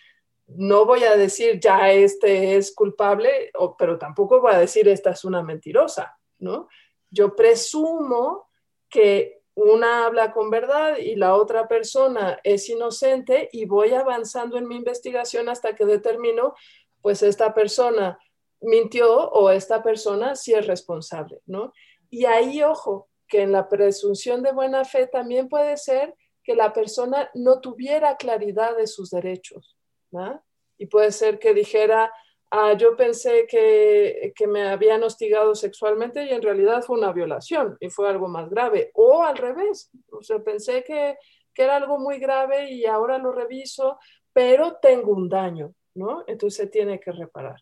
[0.48, 5.26] no voy a decir ya este es culpable, pero tampoco voy a decir esta es
[5.26, 6.70] una mentirosa, ¿no?
[7.10, 8.50] Yo presumo
[8.90, 14.68] que una habla con verdad y la otra persona es inocente y voy avanzando en
[14.68, 16.54] mi investigación hasta que determino,
[17.02, 18.20] pues esta persona
[18.62, 21.74] mintió o esta persona sí es responsable, ¿no?
[22.10, 26.72] Y ahí, ojo, que en la presunción de buena fe también puede ser que la
[26.72, 29.77] persona no tuviera claridad de sus derechos.
[30.78, 32.12] Y puede ser que dijera,
[32.52, 37.90] ah, yo pensé que, me habían hostigado sexualmente y en realidad fue una violación y
[37.90, 38.92] fue algo más grave.
[38.94, 41.18] O al revés, o sea, pensé que,
[41.54, 44.00] que era algo muy grave y ahora lo reviso,
[44.34, 46.24] pero tengo un daño, ¿no?
[46.28, 47.62] Entonces se tiene que reparar.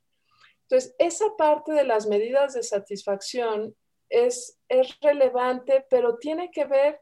[0.67, 3.75] Entonces, esa parte de las medidas de satisfacción
[4.09, 7.01] es, es relevante, pero tiene que ver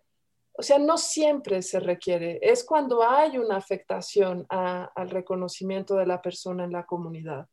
[0.56, 6.22] o sea, no siempre se requiere, es cuando hay una afectación al reconocimiento de la
[6.22, 7.48] persona en la comunidad.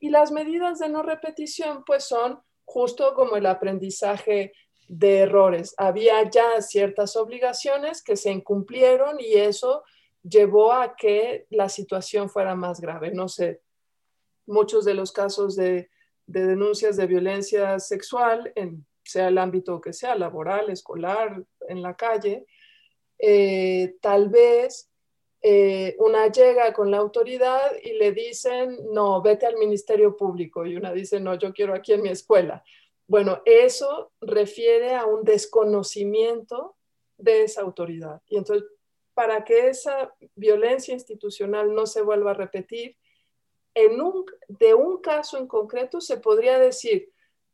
[0.00, 4.52] Y las medidas de no repetición, pues son justo como el aprendizaje
[4.88, 5.74] de errores.
[5.78, 9.84] Había ya ciertas obligaciones que se incumplieron y eso
[10.24, 13.12] llevó a que la situación fuera más grave.
[13.12, 13.60] No sé,
[14.46, 15.90] muchos de los casos de,
[16.26, 21.94] de denuncias de violencia sexual en sea el ámbito que sea, laboral, escolar, en la
[21.96, 22.46] calle,
[23.18, 24.90] eh, tal vez
[25.44, 30.64] eh, una llega con la autoridad y le dicen, no, vete al Ministerio Público.
[30.64, 32.62] Y una dice, no, yo quiero aquí en mi escuela.
[33.08, 36.76] Bueno, eso refiere a un desconocimiento
[37.18, 38.22] de esa autoridad.
[38.28, 38.68] Y entonces,
[39.14, 42.96] para que esa violencia institucional no se vuelva a repetir,
[43.74, 47.11] en un, de un caso en concreto se podría decir,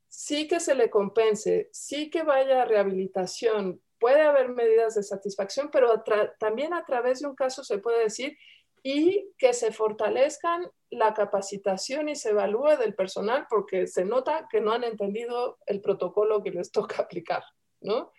[0.08, 5.70] sí que se le compense, sí que vaya a rehabilitación, puede haber medidas de satisfacción,
[5.70, 6.02] pero
[6.38, 8.36] también a través de un caso se puede decir
[8.82, 14.60] y que se fortalezcan la capacitación y se evalúe del personal porque se nota que
[14.60, 17.42] no han entendido el protocolo que les toca aplicar,
[17.80, 18.12] ¿no?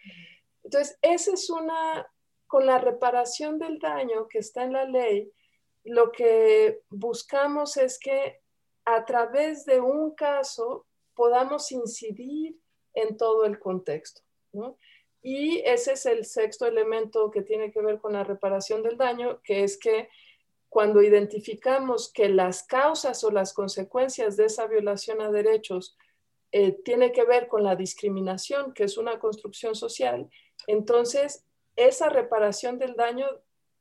[0.63, 2.07] Entonces, esa es una,
[2.45, 5.31] con la reparación del daño que está en la ley,
[5.85, 8.41] lo que buscamos es que
[8.85, 10.85] a través de un caso
[11.19, 12.57] podamos incidir
[12.93, 14.21] en todo el contexto.
[15.21, 19.41] Y ese es el sexto elemento que tiene que ver con la reparación del daño,
[19.43, 20.07] que es que
[20.69, 25.97] cuando identificamos que las causas o las consecuencias de esa violación a derechos
[26.53, 30.29] eh, tiene que ver con la discriminación, que es una construcción social,
[30.67, 31.45] entonces
[31.75, 33.27] esa reparación del daño,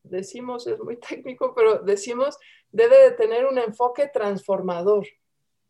[0.03, 2.37] decimos, es muy técnico, pero decimos,
[2.73, 5.07] debe de tener un enfoque transformador.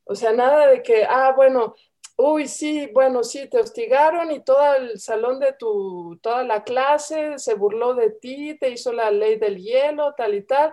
[0.08, 1.74] O sea, nada de que, ah, bueno,
[2.16, 7.38] uy, sí, bueno, sí, te hostigaron y todo el salón de tu, toda la clase
[7.38, 10.72] se burló de ti, te hizo la ley del hielo, tal y tal.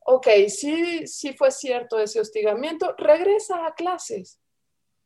[0.00, 4.40] Ok, sí, sí fue cierto ese hostigamiento, regresa a clases.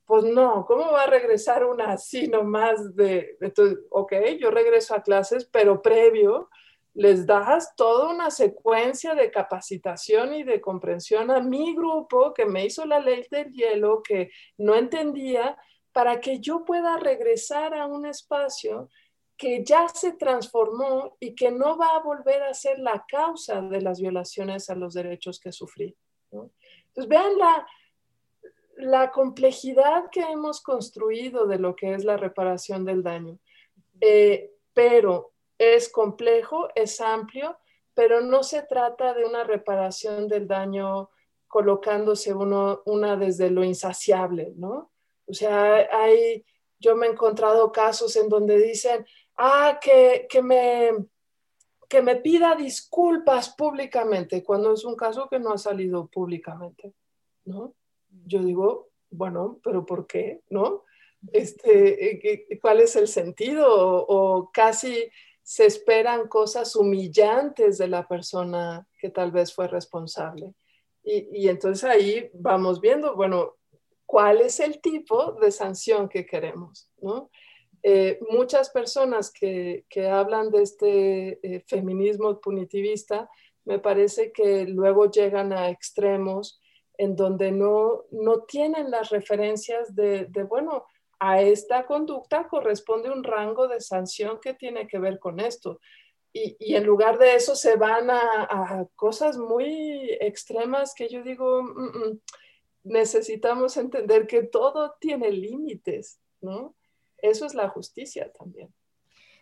[0.06, 5.02] pues no, ¿cómo va a regresar una así nomás de, entonces, ok, yo regreso a
[5.02, 6.48] clases, pero previo
[6.94, 12.66] les das toda una secuencia de capacitación y de comprensión a mi grupo que me
[12.66, 15.56] hizo la ley del hielo, que no entendía,
[15.92, 18.88] para que yo pueda regresar a un espacio
[19.36, 23.80] que ya se transformó y que no va a volver a ser la causa de
[23.80, 25.96] las violaciones a los derechos que sufrí.
[26.30, 27.66] Entonces, vean la,
[28.76, 33.38] la complejidad que hemos construido de lo que es la reparación del daño.
[34.00, 37.58] Eh, pero es complejo, es amplio,
[37.94, 41.10] pero no se trata de una reparación del daño
[41.48, 44.92] colocándose uno, una desde lo insaciable, ¿no?
[45.26, 46.44] O sea, hay,
[46.78, 49.04] yo me he encontrado casos en donde dicen,
[49.36, 50.90] ah, que, que, me,
[51.88, 56.92] que me pida disculpas públicamente, cuando es un caso que no ha salido públicamente,
[57.46, 57.74] ¿no?
[58.26, 60.42] Yo digo, bueno, pero ¿por qué?
[60.50, 60.84] ¿No?
[61.32, 63.66] Este, ¿Cuál es el sentido?
[63.66, 65.10] o casi
[65.48, 70.52] se esperan cosas humillantes de la persona que tal vez fue responsable.
[71.02, 73.54] Y, entonces ahí vamos viendo, bueno,
[74.04, 76.90] cuál es el tipo de sanción que queremos,
[77.82, 83.30] eh, muchas personas que, hablan de este eh, feminismo punitivista,
[83.64, 86.60] me parece que luego llegan a extremos
[86.98, 90.84] en donde no, no tienen las referencias de, de bueno,
[91.20, 95.80] a esta conducta corresponde un rango de sanción que tiene que ver con esto.
[96.32, 101.86] Y, en lugar de eso se van a, cosas muy extremas que yo digo, mm,
[101.86, 102.20] mm,
[102.84, 106.76] necesitamos entender que todo tiene límites, ¿no?
[107.16, 108.72] Eso es la justicia también.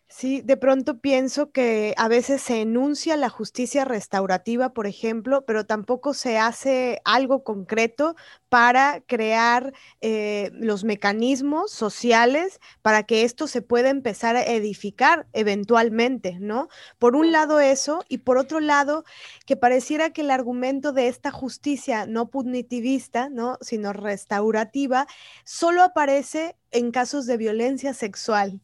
[0.08, 5.66] Sí, de pronto pienso que a veces se enuncia la justicia restaurativa, por ejemplo, pero
[5.66, 8.14] tampoco se hace algo concreto
[8.48, 16.38] para crear eh, los mecanismos sociales para que esto se pueda empezar a edificar eventualmente,
[16.40, 16.68] ¿no?
[17.00, 19.04] Por un lado eso, y por otro lado,
[19.44, 23.58] que pareciera que el argumento de esta justicia no punitivista, ¿no?
[23.60, 25.08] Sino restaurativa,
[25.44, 28.60] solo aparece en casos de violencia sexual.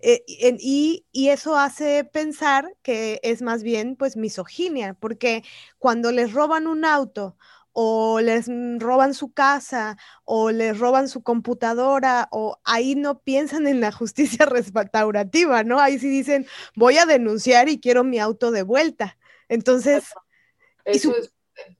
[0.00, 5.42] Eh, y, eso hace pensar que es más bien pues misoginia, porque
[5.78, 7.36] cuando les roban un auto
[7.72, 8.46] o les
[8.78, 14.46] roban su casa o les roban su computadora o ahí no piensan en la justicia
[14.46, 15.80] restaurativa, ¿no?
[15.80, 19.18] Ahí sí dicen, voy a denunciar y quiero mi auto de vuelta.
[19.48, 20.04] Entonces...
[20.84, 21.12] Eso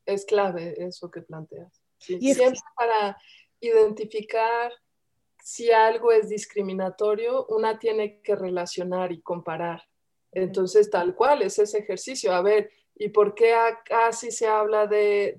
[0.05, 1.81] es, clave, eso que planteas.
[2.09, 3.17] y siempre para
[3.61, 4.73] identificar
[5.47, 9.81] si algo es discriminatorio, una tiene que relacionar y comparar.
[10.33, 12.35] Entonces, tal cual es ese ejercicio.
[12.35, 15.39] A ver, ¿y por qué acá sí se habla de,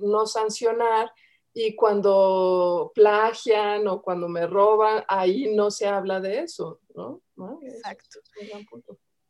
[0.00, 1.12] no sancionar
[1.52, 7.20] y cuando plagian o cuando me roban, ahí no se habla de eso, ¿no?
[7.64, 8.20] Exacto.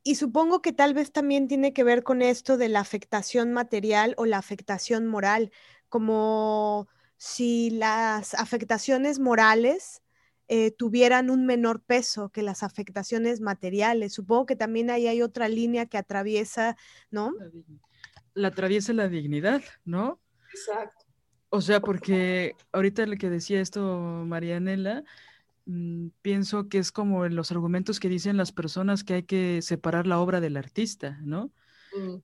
[0.05, 4.15] Y supongo que tal vez también tiene que ver con esto de la afectación material
[4.17, 5.51] o la afectación moral,
[5.89, 6.87] como
[7.19, 10.03] si las afectaciones morales
[10.47, 14.15] eh, tuvieran un menor peso que las afectaciones materiales.
[14.15, 16.77] Supongo que también ahí hay otra línea que atraviesa,
[17.11, 17.35] ¿no?
[18.33, 20.21] La, atraviesa la dignidad, ¿no?
[20.55, 21.05] Exacto.
[21.51, 23.83] O sea, porque ahorita lo que decía esto
[24.27, 25.05] Marianela,
[25.67, 29.61] mm, pienso que es como en los argumentos que dicen las personas que hay que
[29.61, 31.51] separar la obra del artista, ¿no?
[31.95, 32.17] Mm.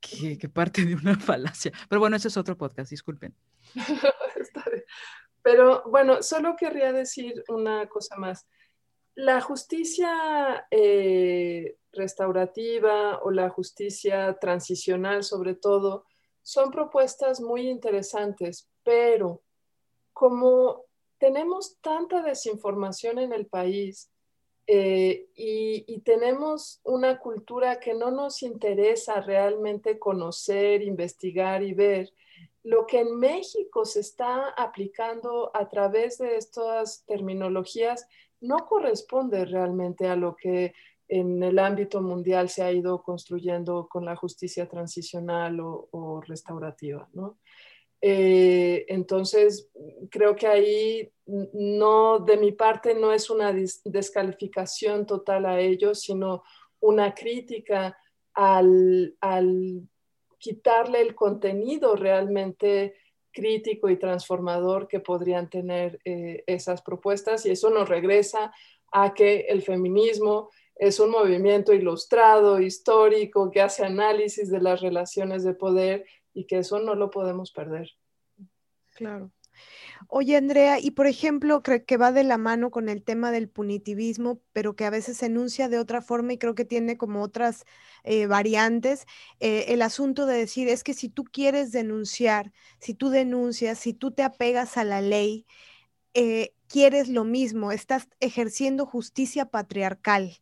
[0.00, 1.72] Que, parte de una falacia.
[1.88, 3.34] Pero bueno, ese es otro podcast, disculpen.
[5.42, 8.46] Pero bueno, solo querría decir una cosa más.
[9.14, 16.04] La justicia eh, restaurativa o la justicia transicional, sobre todo,
[16.42, 19.42] son propuestas muy interesantes, pero
[20.12, 20.84] como
[21.18, 24.10] tenemos tanta desinformación en el país
[24.72, 32.12] eh, y, tenemos una cultura que no nos interesa realmente conocer, investigar y ver,
[32.62, 38.06] lo que en México se está aplicando a través de estas terminologías
[38.40, 40.72] no corresponde realmente a lo que
[41.08, 47.08] en el ámbito mundial se ha ido construyendo con la justicia transicional o, restaurativa.
[48.02, 49.68] Eh, entonces,
[50.10, 56.42] creo que ahí no, de mi parte, no es una descalificación total a ellos, sino
[56.80, 57.96] una crítica
[58.34, 59.14] al,
[60.38, 62.94] quitarle el contenido realmente
[63.32, 67.44] crítico y transformador que podrían tener eh, esas propuestas.
[67.44, 68.52] Y eso nos regresa
[68.90, 75.44] a que el feminismo es un movimiento ilustrado, histórico, que hace análisis de las relaciones
[75.44, 76.06] de poder
[76.40, 77.90] y que eso no lo podemos perder.
[78.94, 79.30] Claro.
[80.08, 83.50] Oye, Andrea, y por ejemplo, creo que va de la mano con el tema del
[83.50, 87.22] punitivismo, pero que a veces se enuncia de otra forma y creo que tiene como
[87.22, 87.66] otras
[88.04, 89.06] eh, variantes,
[89.38, 93.92] eh, el asunto de decir es que si tú quieres denunciar, si tú denuncias, si
[93.92, 95.46] tú te apegas a la ley,
[96.14, 100.38] eh, quieres lo mismo, estás ejerciendo justicia patriarcal,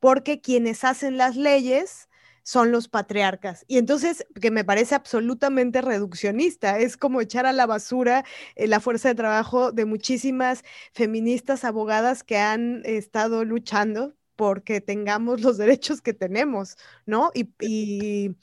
[0.00, 2.07] porque quienes hacen las leyes
[2.42, 3.64] son los patriarcas.
[3.68, 8.24] Y entonces, que me parece absolutamente reduccionista, es como echar a la basura
[8.54, 15.40] eh, la fuerza de trabajo de muchísimas feministas abogadas que han estado luchando porque tengamos
[15.40, 16.76] los derechos que tenemos,
[17.06, 17.30] ¿no?
[17.34, 18.36] Y,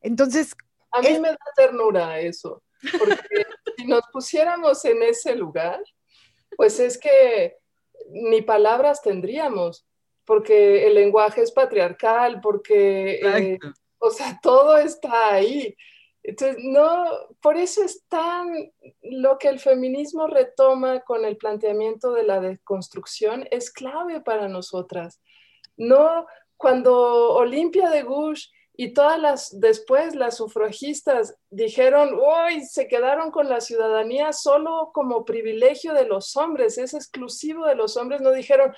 [0.00, 0.54] entonces...
[0.90, 2.62] A mí me da ternura eso,
[2.98, 3.46] porque
[3.78, 5.80] si nos pusiéramos en ese lugar,
[6.56, 7.56] pues es que
[8.10, 9.86] ni palabras tendríamos
[10.32, 13.58] porque el lenguaje es patriarcal, porque, eh,
[13.98, 15.76] o sea, todo está ahí.
[16.22, 17.04] Entonces, no,
[17.42, 18.72] por eso es tan
[19.02, 25.20] lo que el feminismo retoma con el planteamiento de la deconstrucción es clave para nosotras.
[25.76, 26.26] No,
[26.56, 33.50] cuando Olimpia de Gush y todas las, después las sufragistas dijeron, uy, se quedaron con
[33.50, 38.72] la ciudadanía solo como privilegio de los hombres, es exclusivo de los hombres, no dijeron,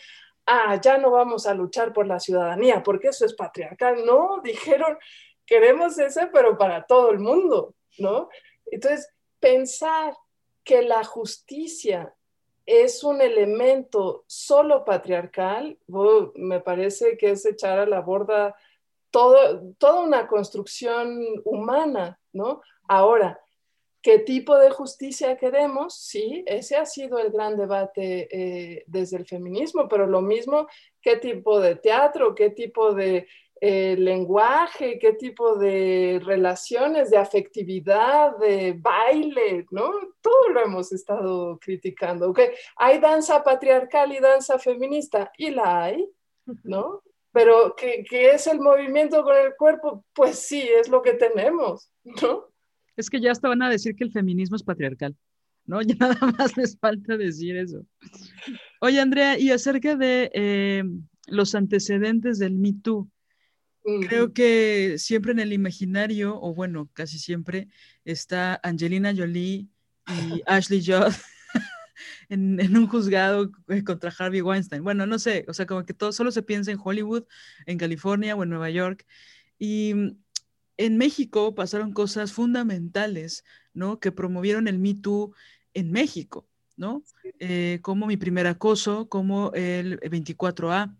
[0.46, 4.04] ah, ya no vamos a luchar por la ciudadanía, porque eso es patriarcal.
[4.04, 4.98] No, dijeron,
[5.46, 8.28] queremos ese, pero para todo el mundo, ¿no?
[8.66, 9.08] Entonces,
[9.40, 10.14] pensar
[10.62, 12.14] que la justicia
[12.66, 15.78] es un elemento solo patriarcal,
[16.34, 18.56] me parece que es echar a la borda
[19.10, 22.62] toda una construcción humana, ¿no?
[22.88, 23.40] Ahora,
[24.04, 25.94] ¿Qué tipo de justicia queremos?
[25.94, 30.68] Sí, ese ha sido el gran debate eh, desde el feminismo, pero lo mismo,
[31.00, 33.26] ¿qué tipo de teatro, qué tipo de
[33.62, 39.90] eh, lenguaje, qué tipo de relaciones, de afectividad, de baile, ¿no?
[40.20, 42.28] Todo lo hemos estado criticando.
[42.28, 42.50] ¿okay?
[42.76, 46.06] Hay danza patriarcal y danza feminista, y la hay,
[46.62, 47.02] ¿no?
[47.32, 50.04] Pero ¿qué, ¿qué es el movimiento con el cuerpo?
[50.12, 51.90] Pues sí, es lo que tenemos,
[52.20, 52.52] ¿no?
[52.96, 55.16] Es que ya hasta van a decir que el feminismo es patriarcal,
[55.66, 55.80] ¿no?
[55.86, 57.84] Ya nada más les falta decir eso.
[58.80, 60.84] Oye, Andrea, y acerca de eh,
[61.26, 63.10] los antecedentes del Me Too,
[64.08, 67.68] creo que siempre en el imaginario, o bueno, casi siempre,
[68.04, 69.68] está Angelina Jolie
[70.08, 71.12] y Ashley Judd
[72.28, 73.50] en, en, un juzgado
[73.84, 74.82] contra Harvey Weinstein.
[74.82, 77.24] Bueno, no sé, o sea, como que todo solo se piensa en Hollywood,
[77.66, 79.06] en California o en Nueva York.
[79.58, 80.16] Y
[80.76, 84.00] en México pasaron cosas fundamentales, ¿no?
[84.00, 85.32] Que promovieron el Me Too
[85.74, 86.46] en México,
[86.76, 87.02] ¿no?
[87.38, 90.96] Eh, como mi primer acoso, como el 24A.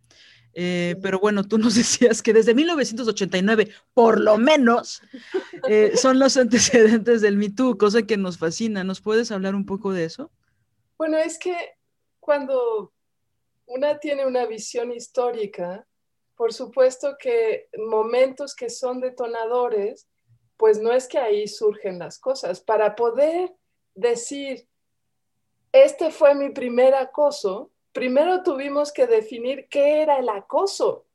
[0.57, 5.03] Eh, pero bueno, tú nos decías que desde 1989, por lo menos,
[5.69, 8.85] eh, son los antecedentes del Me Too, cosa que nos fascina.
[8.85, 10.31] ¿Nos puedes hablar un poco de eso?
[10.97, 11.57] Bueno, es que
[12.21, 12.93] cuando
[13.67, 15.87] una tiene una visión histórica,
[16.37, 20.09] por supuesto que momentos que son detonadores,
[20.57, 22.61] pues no es que ahí surgen las cosas.
[22.61, 23.55] Para poder
[23.95, 24.69] decir,
[25.73, 31.07] este fue mi primer acoso, primero tuvimos que definir qué era el acoso.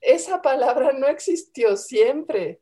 [0.00, 2.60] Esa palabra no existió siempre.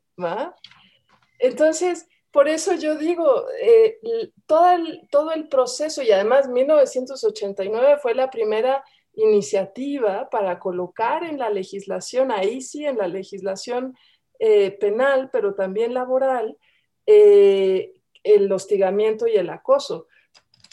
[1.39, 3.99] Entonces, por eso yo digo, eh,
[4.47, 8.85] todo, el, todo el proceso, y además 1989 fue la primera
[9.19, 13.97] iniciativa para colocar en la legislación, ahí sí, en la legislación
[14.39, 16.57] eh, penal, pero también laboral,
[17.07, 17.93] eh,
[18.23, 20.07] el hostigamiento y el acoso.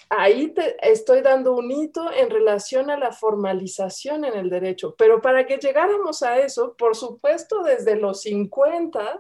[0.09, 5.19] Ahí te estoy dando un hito en relación a la formalización en el derecho, pero
[5.19, 9.19] para que llegáramos a eso, por supuesto, desde los 50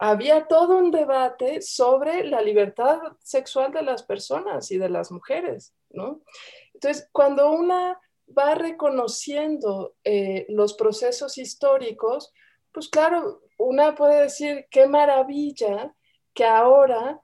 [0.00, 5.74] había todo un debate sobre la libertad sexual de las personas y de las mujeres,
[5.90, 6.20] ¿no?
[6.74, 8.00] Entonces, cuando una
[8.36, 12.32] va reconociendo eh, los procesos históricos,
[12.72, 15.94] pues claro, una puede decir, qué maravilla
[16.34, 17.20] que ahora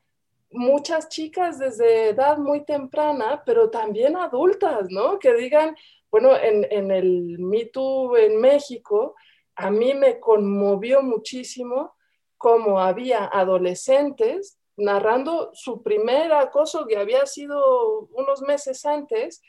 [0.51, 5.19] muchas chicas desde edad muy temprana, pero también adultas, ¿no?
[5.19, 5.77] Que digan,
[6.11, 9.15] bueno, en, en el Me Too en México,
[9.57, 11.95] a mí me conmovió muchísimo
[12.39, 19.41] cómo había adolescentes narrando su primer acoso que había sido unos meses antes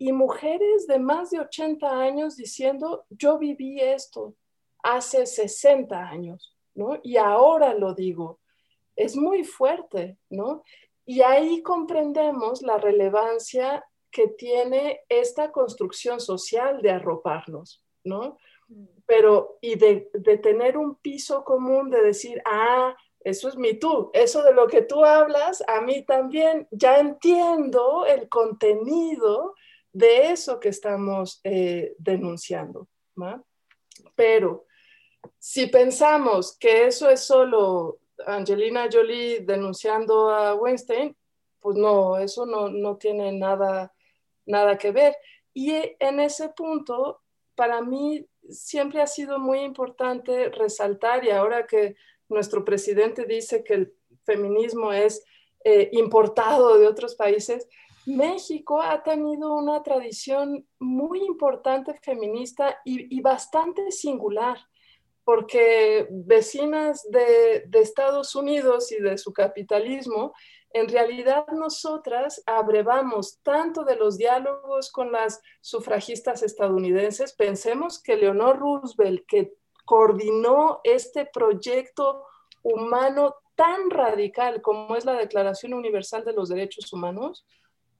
[0.00, 4.34] y mujeres de más de 80 años diciendo, yo viví esto
[4.82, 6.98] hace 60 años, ¿no?
[7.02, 8.40] Y ahora lo digo.
[8.96, 10.62] Es muy fuerte, ¿no?
[11.04, 18.38] Y ahí comprendemos la relevancia que tiene esta construcción social de arroparnos, ¿no?
[19.04, 24.10] Pero, y de, de tener un piso común de decir, ah, eso es mi tú,
[24.14, 29.54] eso de lo que tú hablas, a mí también, ya entiendo el contenido
[29.92, 32.88] de eso que estamos eh, denunciando.
[34.14, 34.66] Pero
[35.38, 41.16] si pensamos que eso es solo Angelina Jolie denunciando a Weinstein,
[41.60, 43.92] pues no, eso no, no tiene nada,
[44.46, 45.14] nada que ver.
[45.52, 47.20] Y en ese punto,
[47.54, 51.96] para mí siempre ha sido muy importante resaltar, y ahora que
[52.28, 55.24] nuestro presidente dice que el feminismo es
[55.64, 57.68] eh, importado de otros países,
[58.06, 64.58] México ha tenido una tradición muy importante feminista y, bastante singular,
[65.24, 70.32] porque vecinas de, de, Estados Unidos y de su capitalismo,
[70.72, 78.58] en realidad nosotras abrevamos tanto de los diálogos con las sufragistas estadounidenses, pensemos que Leonor
[78.58, 82.24] Roosevelt, que coordinó este proyecto
[82.62, 87.44] humano tan radical como es la Declaración Universal de los Derechos Humanos,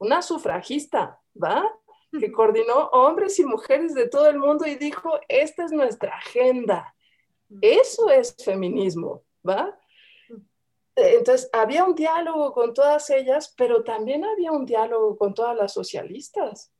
[0.01, 1.63] una sufragista, ¿va?
[2.19, 6.95] Que coordinó hombres y mujeres de todo el mundo y dijo, esta es nuestra agenda.
[7.61, 9.79] Eso es feminismo, ¿va?
[10.97, 15.73] Entonces, había un diálogo con todas ellas, pero también había un diálogo con todas las
[15.73, 16.73] socialistas.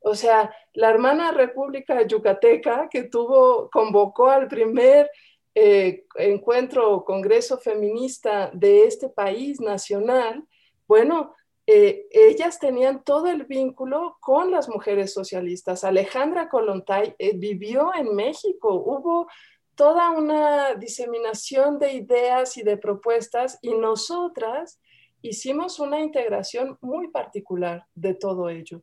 [0.00, 5.10] O sea, la hermana República Yucateca que tuvo, convocó al primer
[5.54, 10.44] eh, encuentro o congreso feminista de este país nacional,
[10.86, 11.34] bueno,
[11.66, 15.82] eh, ellas tenían todo el vínculo con las mujeres socialistas.
[15.82, 19.26] Alejandra Colontay eh, vivió en México, hubo
[19.74, 24.80] toda una diseminación de ideas y de propuestas y nosotras
[25.22, 28.82] hicimos una integración muy particular de todo ello.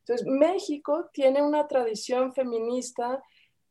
[0.00, 3.22] Entonces, México tiene una tradición feminista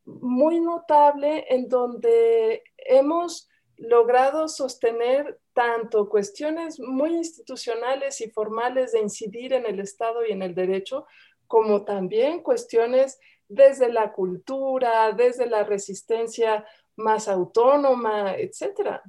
[0.05, 9.53] muy notable en donde hemos logrado sostener tanto cuestiones muy institucionales y formales de incidir
[9.53, 11.07] en el Estado y en el derecho,
[11.47, 16.63] como también cuestiones desde la cultura, desde la resistencia
[16.95, 19.01] más autónoma, etcétera,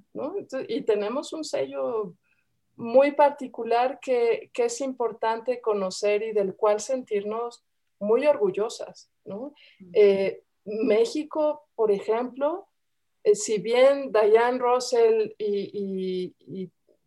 [0.69, 2.15] y tenemos un sello
[2.77, 7.63] muy particular que, es importante conocer y del cual sentirnos
[8.01, 9.11] muy orgullosas,
[9.93, 12.68] eh, México, por ejemplo,
[13.29, 16.35] eh, si bien Diane Russell y,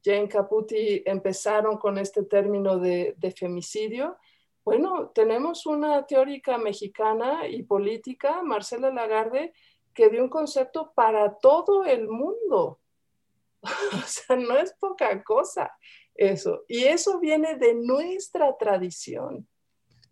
[0.04, 4.18] Jane Caputi empezaron con este término de, femicidio,
[4.66, 9.54] bueno, tenemos una teórica mexicana y política, Marcela Lagarde,
[9.94, 12.80] que dio un concepto para todo el mundo.
[13.62, 15.72] o sea, no es poca cosa
[16.16, 16.64] eso.
[16.68, 19.48] Y eso viene de nuestra tradición.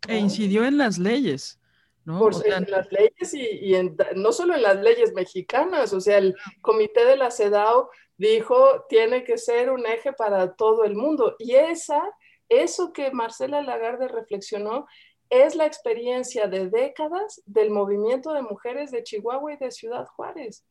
[0.08, 1.59] E incidió en las leyes.
[2.06, 3.74] Por, en las leyes y,
[4.16, 9.24] no solo en las leyes mexicanas, o sea, el comité de la CEDAW dijo tiene
[9.24, 11.36] que ser un eje para todo el mundo.
[11.38, 12.02] Y esa,
[12.48, 14.88] eso que Marcela Lagarde reflexionó,
[15.30, 20.66] es la experiencia de décadas del movimiento de mujeres de Chihuahua y de Ciudad Juárez.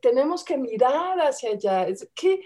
[0.00, 1.86] tenemos que mirar hacia allá.
[2.14, 2.40] ¿Qué,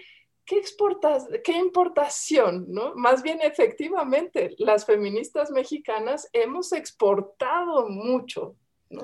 [0.47, 2.95] ¿qué exportas, qué importación, no?
[2.95, 8.55] Más bien, efectivamente, las feministas mexicanas hemos exportado mucho,
[8.89, 9.03] ¿no?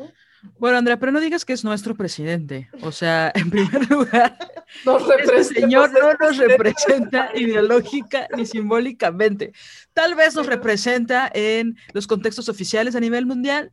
[0.57, 2.69] Bueno, Andrea, pero no digas que es nuestro presidente.
[2.81, 4.37] O sea, en primer lugar,
[5.19, 9.51] este señor no nos representa ideológica ni simbólicamente.
[9.93, 13.71] Tal vez nos representa en los contextos oficiales a nivel mundial,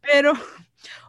[0.00, 0.32] pero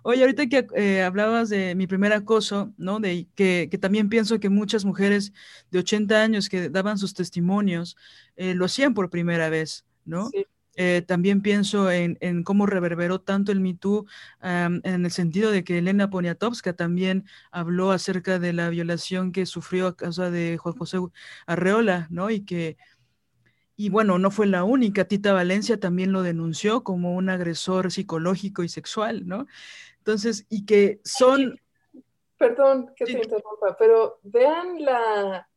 [0.04, 3.00] Oye, ahorita que eh, hablabas de mi primer acoso, ¿no?
[3.00, 5.34] De que, también pienso que muchas mujeres
[5.70, 7.98] de 80 años que daban sus testimonios
[8.36, 10.30] eh, lo hacían por primera vez, ¿no?
[10.76, 14.06] Eh, también pienso en, cómo reverberó tanto el Me Too
[14.42, 19.88] en el sentido de que Elena Poniatowska también habló acerca de la violación que sufrió
[19.88, 20.98] a causa de Juan José
[21.46, 22.30] Arreola, ¿no?
[22.30, 22.78] Y que
[23.82, 28.62] y bueno, no fue la única, Tita Valencia también lo denunció como un agresor psicológico
[28.62, 29.48] y sexual, ¿no?
[29.98, 31.60] Entonces, y que son...
[32.38, 35.50] Perdón que te interrumpa, pero vean la,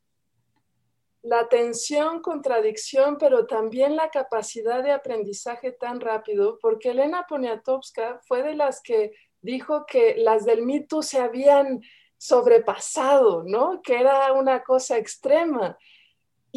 [1.21, 8.41] la tensión, contradicción, pero también la capacidad de aprendizaje tan rápido, porque Elena Poniatowska fue
[8.41, 9.11] de las que
[9.41, 11.79] dijo que las del mito se habían
[12.17, 13.83] sobrepasado, ¿no?
[13.83, 15.77] Que era una cosa extrema.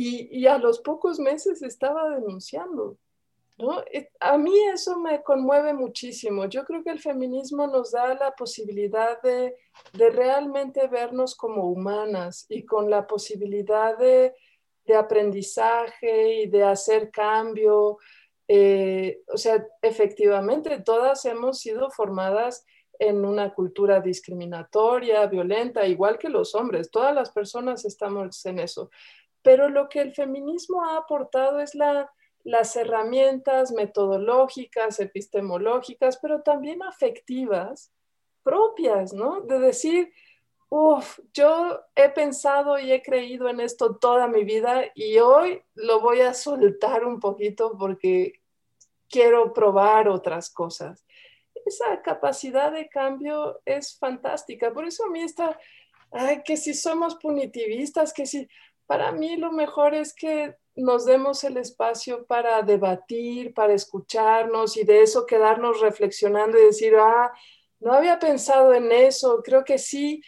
[0.00, 2.96] Y, a los pocos meses estaba denunciando.
[3.56, 3.82] ¿no?
[3.92, 6.46] Eh, a mí eso me conmueve muchísimo.
[6.46, 9.56] Yo creo que el feminismo nos da la posibilidad de,
[9.92, 14.34] realmente vernos como humanas y con la posibilidad de,
[14.96, 17.98] aprendizaje y de hacer cambio.
[18.46, 22.64] Eh, o sea, efectivamente, todas hemos sido formadas
[23.00, 26.88] en una cultura discriminatoria, violenta, igual que los hombres.
[26.88, 28.90] Todas las personas estamos en eso.
[29.42, 37.92] Pero lo que el feminismo ha aportado es las herramientas metodológicas, epistemológicas, pero también afectivas
[38.42, 39.40] propias, ¿no?
[39.42, 40.12] De decir,
[40.70, 46.00] uff, yo he pensado y he creído en esto toda mi vida y hoy lo
[46.00, 48.40] voy a soltar un poquito porque
[49.08, 51.04] quiero probar otras cosas.
[51.64, 54.72] Esa capacidad de cambio es fantástica.
[54.72, 55.58] Por eso a mí está,
[56.10, 58.48] ay, que si somos punitivistas, que si,
[58.88, 64.84] para mí lo mejor es que nos demos el espacio para debatir, para escucharnos y
[64.84, 67.30] de eso quedarnos reflexionando y decir, ah,
[67.80, 70.22] no había pensado en eso, creo que sí.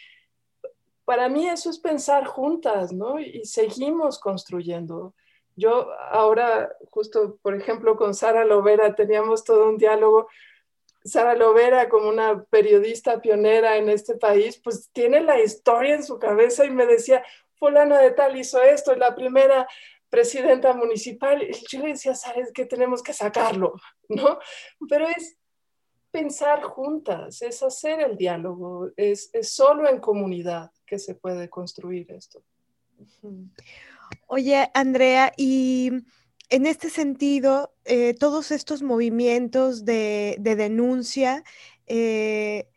[1.05, 3.19] Para mí eso es pensar juntas, ¿no?
[3.19, 5.15] Y seguimos construyendo.
[5.55, 10.27] Yo ahora, justo, por ejemplo, con Sara Lovera teníamos todo un diálogo.
[11.03, 16.19] Sara Lovera, como una periodista pionera en este país, pues tiene la historia en su
[16.19, 17.23] cabeza y me decía,
[17.61, 19.67] fulana de tal hizo esto, la primera
[20.09, 21.47] presidenta municipal.
[21.69, 22.65] Yo le decía, ¿sabes qué?
[22.65, 23.75] Tenemos que sacarlo,
[24.09, 24.39] ¿no?
[24.89, 25.37] Pero es
[26.09, 32.43] pensar juntas, es hacer el diálogo, es, solo en comunidad que se puede construir esto.
[34.25, 35.91] Oye, Andrea, y
[36.49, 41.43] en este sentido, eh, todos estos movimientos de, denuncia
[41.85, 42.67] eh,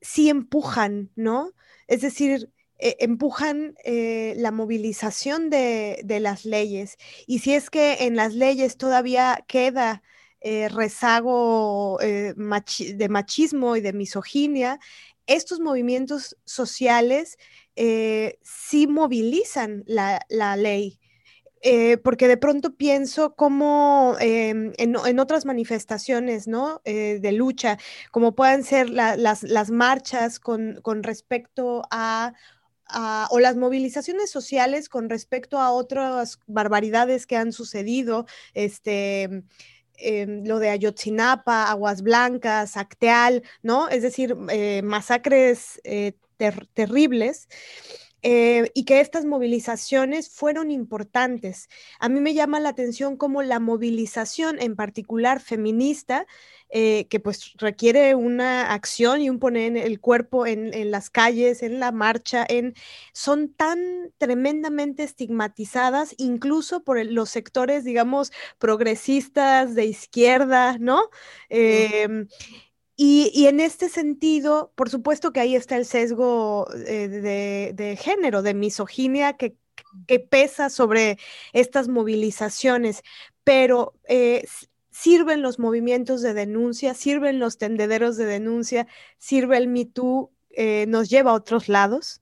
[0.00, 1.52] sí empujan, ¿no?
[1.88, 6.96] Es decir, eh, empujan la movilización de, de, las leyes.
[7.26, 10.02] Y si es que en las leyes todavía queda
[10.40, 14.78] eh, rezago eh, de machismo y de misoginia,
[15.26, 17.38] estos movimientos sociales
[17.74, 20.20] eh, sí movilizan la,
[20.56, 21.00] ley.
[22.04, 26.80] porque de pronto pienso como em, en, otras manifestaciones ¿no?
[26.84, 27.78] de lucha,
[28.12, 32.32] como puedan ser las, marchas con, respecto a
[33.30, 39.44] o las movilizaciones sociales con respecto a otras barbaridades que han sucedido, este,
[40.00, 43.88] Em, lo de Ayotzinapa, Aguas Blancas, Acteal, ¿no?
[43.88, 46.12] Es decir, eh, masacres eh,
[46.72, 47.48] terribles.
[48.22, 51.68] Eh, y que estas movilizaciones fueron importantes.
[52.00, 56.26] A mí me llama la atención cómo la movilización, en particular feminista,
[56.70, 61.78] eh, que pues requiere una acción y un poner el cuerpo en, las calles, en
[61.78, 62.74] la marcha, en,
[63.12, 71.08] son tan tremendamente estigmatizadas, incluso por los sectores, digamos, progresistas de izquierda, ¿no?
[73.00, 77.06] Y, en este sentido, por supuesto que ahí está el sesgo eh,
[77.72, 79.56] de, género, de misoginia que,
[80.28, 81.16] pesa sobre
[81.52, 83.04] estas movilizaciones,
[83.44, 84.44] pero eh,
[84.90, 88.88] sirven los movimientos de denuncia, sirven los tendederos de denuncia,
[89.18, 92.20] sirve el Me Too, eh, nos lleva a otros lados.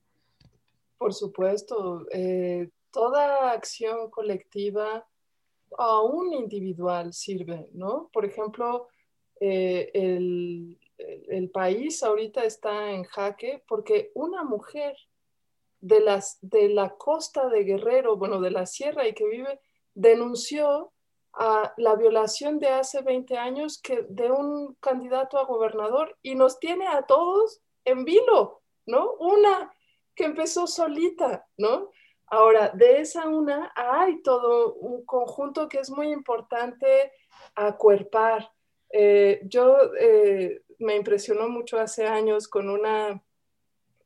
[0.98, 2.04] Por supuesto,
[2.90, 5.06] toda acción colectiva,
[5.78, 8.10] aún individual, sirve, ¿no?
[8.12, 8.88] Por ejemplo,
[9.40, 10.78] eh, el,
[11.52, 14.96] país ahorita está en jaque porque una mujer
[15.80, 19.60] de, las, de la costa de Guerrero, bueno, de la sierra y que vive,
[19.94, 20.92] denunció
[21.32, 26.58] a la violación de hace 20 años que, de un candidato a gobernador y nos
[26.58, 29.12] tiene a todos en vilo, ¿no?
[29.14, 29.72] Una
[30.14, 31.90] que empezó solita, ¿no?
[32.28, 37.12] Ahora, de esa una hay todo un conjunto que es muy importante
[37.54, 38.50] acuerpar,
[38.90, 43.22] eh, yo eh, me impresionó mucho hace años con una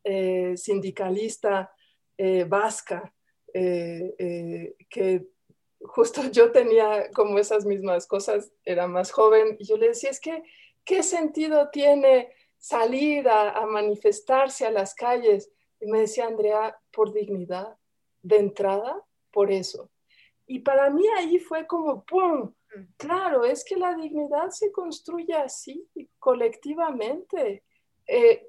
[0.05, 1.72] eh, sindicalista
[2.49, 3.14] vasca
[3.53, 5.26] que
[5.81, 10.20] justo yo tenía como esas mismas cosas, era más joven, y yo le decía, es
[10.20, 10.43] que,
[10.85, 15.51] ¿qué sentido tiene salir a, a manifestarse a las calles?
[15.81, 17.78] Y me decía, Andrea, por dignidad,
[18.22, 19.91] de entrada, por eso.
[20.47, 22.53] Y para mí ahí fue como, ¡pum!
[22.97, 27.64] Claro, es que la dignidad se construye así, colectivamente.
[28.07, 28.49] Eh,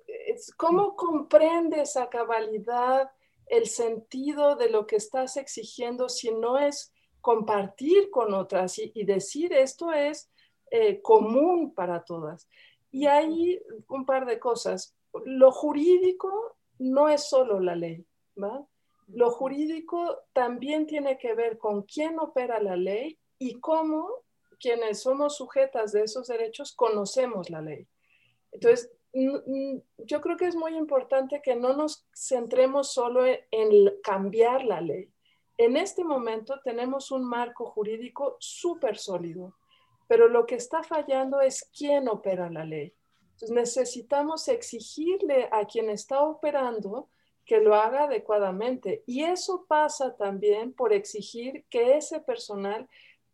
[0.58, 3.12] ¿Cómo comprendes a cabalidad
[3.48, 9.54] el sentido de lo que estás exigiendo si no es compartir con otras y, decir
[9.54, 10.30] esto es
[10.70, 12.48] eh, común para todas?
[12.92, 14.96] Y hay un par de cosas.
[15.26, 18.06] Lo jurídico no es solo la ley,
[18.42, 18.66] ¿va?
[19.08, 24.08] Lo jurídico también tiene que ver con quién opera la ley y cómo
[24.60, 27.88] quienes somos sujetas de esos derechos conocemos la ley.
[28.52, 34.80] Entonces, yo creo que es muy importante que no nos centremos solo en, cambiar la
[34.80, 35.10] ley.
[35.58, 39.56] En este momento tenemos un marco jurídico súper sólido,
[40.08, 42.94] pero lo que está fallando es quién opera la ley.
[43.32, 47.10] Entonces necesitamos exigirle a quien está operando
[47.44, 49.04] que lo haga adecuadamente.
[49.08, 52.88] Y eso pasa también por exigir que ese personal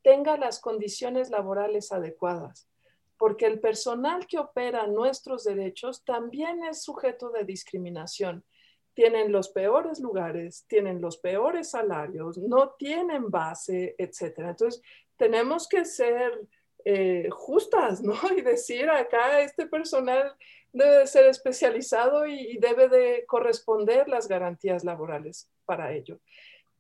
[0.08, 2.70] tenga las condiciones laborales adecuadas,
[3.18, 8.46] porque el personal que opera nuestros derechos también es sujeto de discriminación.
[8.94, 14.38] Tienen los peores lugares, tienen los peores salarios, no tienen base, etc.
[14.38, 14.82] Entonces,
[15.18, 16.48] tenemos que ser
[16.86, 18.14] eh, justas, ¿no?
[18.38, 20.34] Y decir acá este personal
[20.72, 26.18] debe de ser especializado y, debe de corresponder las garantías laborales para ello.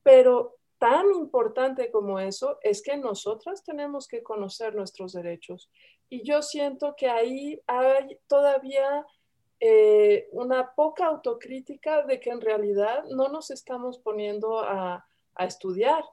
[0.01, 5.71] Pero tan importante como eso es que nosotras tenemos que conocer nuestros derechos.
[6.09, 9.05] Y yo siento que ahí hay todavía
[9.59, 15.05] eh, una poca autocrítica de que en realidad no nos estamos poniendo a,
[15.39, 16.03] estudiar.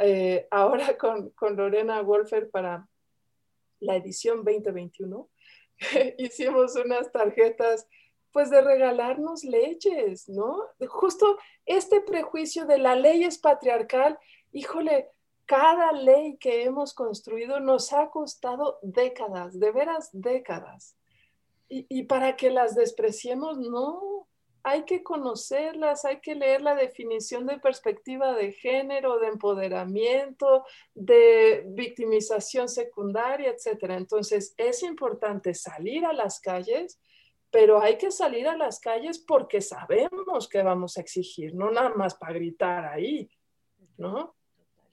[0.00, 2.88] Eh, ahora con, con Lorena Wolfer para
[3.80, 5.28] la edición 2021,
[6.18, 7.86] hicimos unas tarjetas
[8.32, 10.64] pues de regalarnos leyes, ¿no?
[10.88, 14.18] Justo este prejuicio de la ley es patriarcal,
[14.52, 15.10] híjole,
[15.46, 20.96] cada ley que hemos construido nos ha costado décadas, de veras décadas.
[21.68, 24.26] Y, y para que las despreciemos, no,
[24.64, 30.64] hay que conocerlas, hay que leer la definición de perspectiva de género, de empoderamiento,
[30.94, 33.90] de victimización secundaria, etc.
[33.90, 37.00] Entonces, es importante salir a las calles,
[37.52, 41.90] pero hay que salir a las calles porque sabemos que vamos a exigir, no nada
[41.90, 43.30] más para gritar ahí,
[43.98, 44.34] ¿no?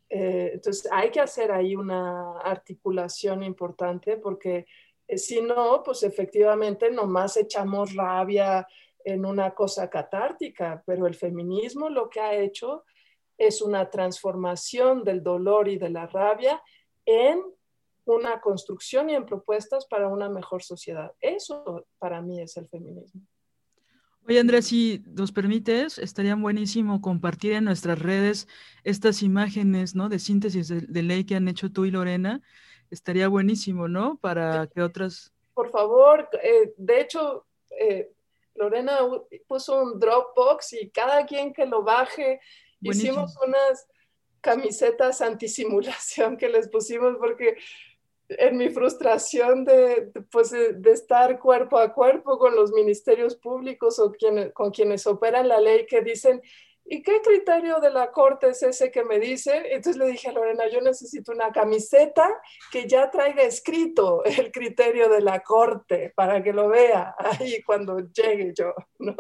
[0.10, 4.66] Eh, entonces, hay que hacer ahí una articulación importante porque
[5.08, 8.68] eh, si no, pues efectivamente nomás echamos rabia,
[9.04, 12.84] en una cosa catártica, pero el feminismo lo que ha hecho
[13.38, 16.62] es una transformación del dolor y de la rabia
[17.06, 17.42] en
[18.16, 21.12] una construcción y en propuestas para una mejor sociedad.
[21.22, 23.22] Eso para mí es el feminismo.
[24.28, 28.48] Oye, Andrea, si nos permites, estaría buenísimo compartir en nuestras redes
[28.84, 30.08] estas imágenes, ¿no?
[30.08, 32.42] De síntesis de, ley que han hecho tú y Lorena.
[32.92, 34.18] Estaría buenísimo, ¿no?
[34.18, 35.34] Para que otras...
[35.54, 37.48] Por favor, eh, de hecho,
[37.80, 38.12] eh,
[38.56, 39.00] Lorena
[39.48, 42.40] puso un Dropbox y cada quien que lo baje,
[42.82, 43.88] hicimos unas
[44.42, 47.58] camisetas antisimulación que les pusimos porque
[48.30, 54.14] en mi frustración de, pues, de, estar cuerpo a cuerpo con los ministerios públicos o
[54.54, 56.42] con quienes operan la ley que dicen,
[56.86, 59.64] ¿y qué criterio de la corte es ese que me dice?
[59.72, 62.40] Entonces le dije a Lorena, yo necesito una camiseta
[62.72, 68.00] que ya traiga escrito el criterio de la corte para que lo vea ahí cuando
[68.00, 69.16] llegue yo, ¿no?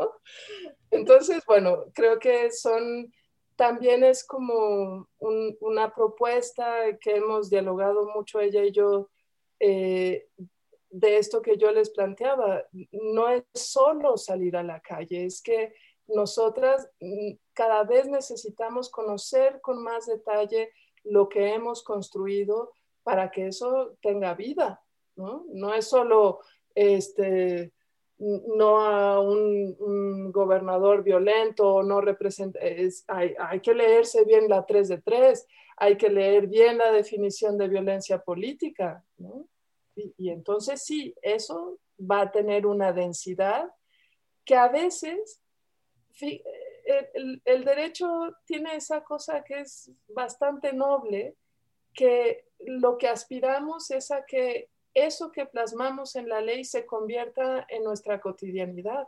[0.91, 3.13] Entonces, bueno, creo que son,
[3.59, 9.09] también es como una propuesta que hemos dialogado mucho ella y yo.
[9.59, 10.29] Eh,
[10.91, 15.73] de esto que yo les planteaba, no es solo salir a la calle, es que
[16.07, 20.71] nosotras mm, cada vez necesitamos conocer con más detalle
[21.03, 22.71] lo que hemos construido
[23.03, 24.81] para que eso tenga vida,
[25.17, 25.45] ¿no?
[25.49, 26.39] No es solo
[26.73, 27.73] este,
[28.19, 32.59] no a un, gobernador violento, no representa,
[33.07, 35.47] hay, hay, que leerse bien la 3 de 3,
[35.77, 39.47] hay que leer bien la definición de violencia política, ¿no?
[39.95, 43.69] y, y entonces sí, eso va a tener una densidad
[44.45, 45.41] que a veces
[47.45, 51.35] el, derecho tiene esa cosa que es bastante noble,
[51.93, 57.65] que lo que aspiramos es a que eso que plasmamos en la ley se convierta
[57.69, 59.07] en nuestra cotidianidad.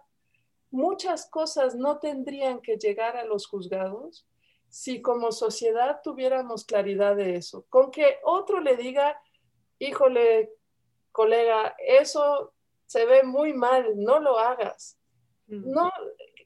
[0.70, 4.26] Muchas cosas no tendrían que llegar a los juzgados
[4.70, 7.66] si como sociedad tuviéramos claridad de eso.
[7.70, 9.22] Con que otro le diga,
[9.80, 10.54] híjole,
[11.12, 12.54] colega, eso
[12.86, 14.98] se ve muy mal, no lo hagas.
[15.48, 15.92] No,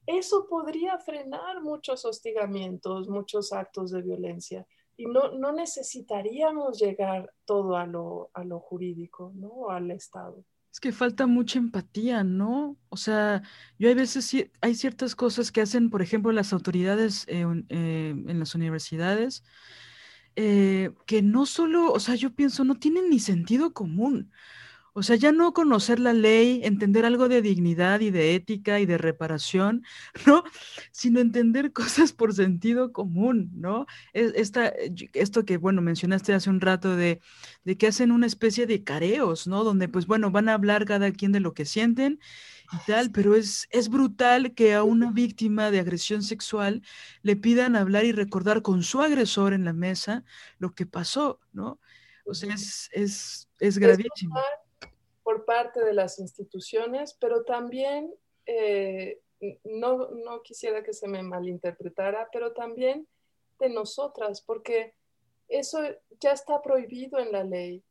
[0.07, 4.65] eso podría frenar muchos hostigamientos, muchos actos de violencia.
[4.97, 9.69] Y no, no necesitaríamos llegar todo a lo, a lo jurídico, ¿no?
[9.69, 10.43] Al Estado.
[10.75, 12.77] Es que falta mucha empatía, ¿no?
[12.89, 13.43] O sea,
[13.79, 14.29] yo hay veces,
[14.59, 19.45] hay ciertas cosas que hacen, por ejemplo, las autoridades eh, eh, en las universidades,
[20.35, 24.31] eh, que no solo, o sea, yo pienso, no tienen ni sentido común.
[24.97, 28.85] O sea, ya no conocer la ley, entender algo de dignidad y de ética y
[28.85, 29.83] de reparación,
[30.25, 30.45] ¿no?
[30.91, 33.87] Sino entender cosas por sentido común, ¿no?
[34.13, 34.71] Esta,
[35.11, 37.19] esto que, bueno, mencionaste hace un rato de,
[37.65, 39.65] de que hacen una especie de careos, ¿no?
[39.65, 42.21] Donde, pues, bueno, van a hablar cada quien de lo que sienten
[42.71, 46.81] y tal, pero es, es brutal que a una víctima de agresión sexual
[47.21, 50.23] le pidan hablar y recordar con su agresor en la mesa
[50.57, 51.81] lo que pasó, ¿no?
[52.25, 54.39] O sea, es, es, es gravísimo
[55.25, 58.13] por parte de las instituciones, pero también,
[58.45, 59.19] eh,
[59.63, 63.07] no, no quisiera que se me malinterpretara, pero también
[63.57, 64.93] de nosotras, porque
[65.47, 65.79] eso
[66.19, 67.83] ya está prohibido en la ley.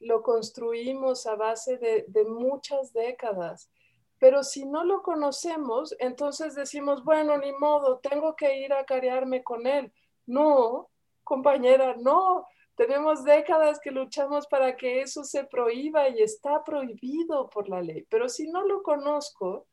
[0.00, 3.70] Lo construimos a base de, de muchas décadas.
[4.18, 9.42] Pero si no lo conocemos, entonces decimos, bueno, ni modo, tengo que ir a carearme
[9.42, 9.90] con él.
[10.26, 10.90] No,
[11.24, 12.46] compañera, no.
[12.74, 18.06] Tenemos décadas que luchamos para que eso se prohíba y está prohibido por la ley.
[18.08, 19.66] Pero si no lo conozco,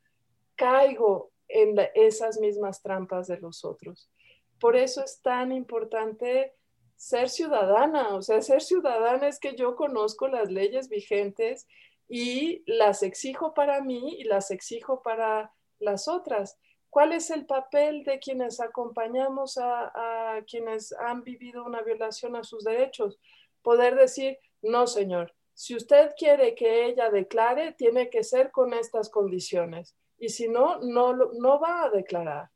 [0.55, 4.11] caigo en esas mismas trampas de los otros.
[4.59, 6.53] Por eso es tan importante
[6.97, 8.15] ser ciudadana.
[8.15, 11.65] O sea, ser ciudadana es que yo conozco las leyes vigentes
[12.09, 16.57] y las exijo para mí y las exijo para las otras.
[16.89, 22.63] ¿Cuál es el papel de quienes acompañamos a, quienes han vivido una violación a sus
[22.63, 23.19] derechos?
[23.61, 29.09] Poder decir, no, señor, si usted quiere que ella declare, tiene que ser con estas
[29.09, 29.95] condiciones.
[30.17, 32.49] Y si no, no, no va a declarar.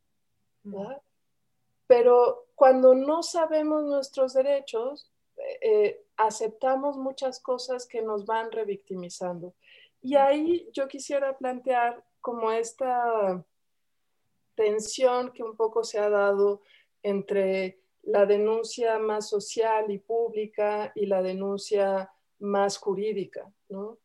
[1.86, 5.12] Pero cuando no sabemos nuestros derechos,
[5.62, 9.54] eh, aceptamos muchas cosas que nos van revictimizando.
[10.02, 13.44] Y ahí yo quisiera plantear como esta
[14.56, 16.62] tensión que un poco se ha dado
[17.02, 23.52] entre la denuncia más social y pública y la denuncia más jurídica.
[23.70, 24.00] ¿no?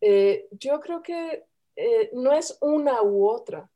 [0.00, 1.44] Eh, yo creo que
[1.76, 3.70] eh, no es una u otra.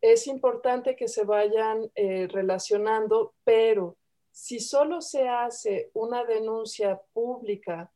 [0.00, 3.96] Es importante que se vayan eh, relacionando, pero
[4.30, 7.90] si solo se hace una denuncia pública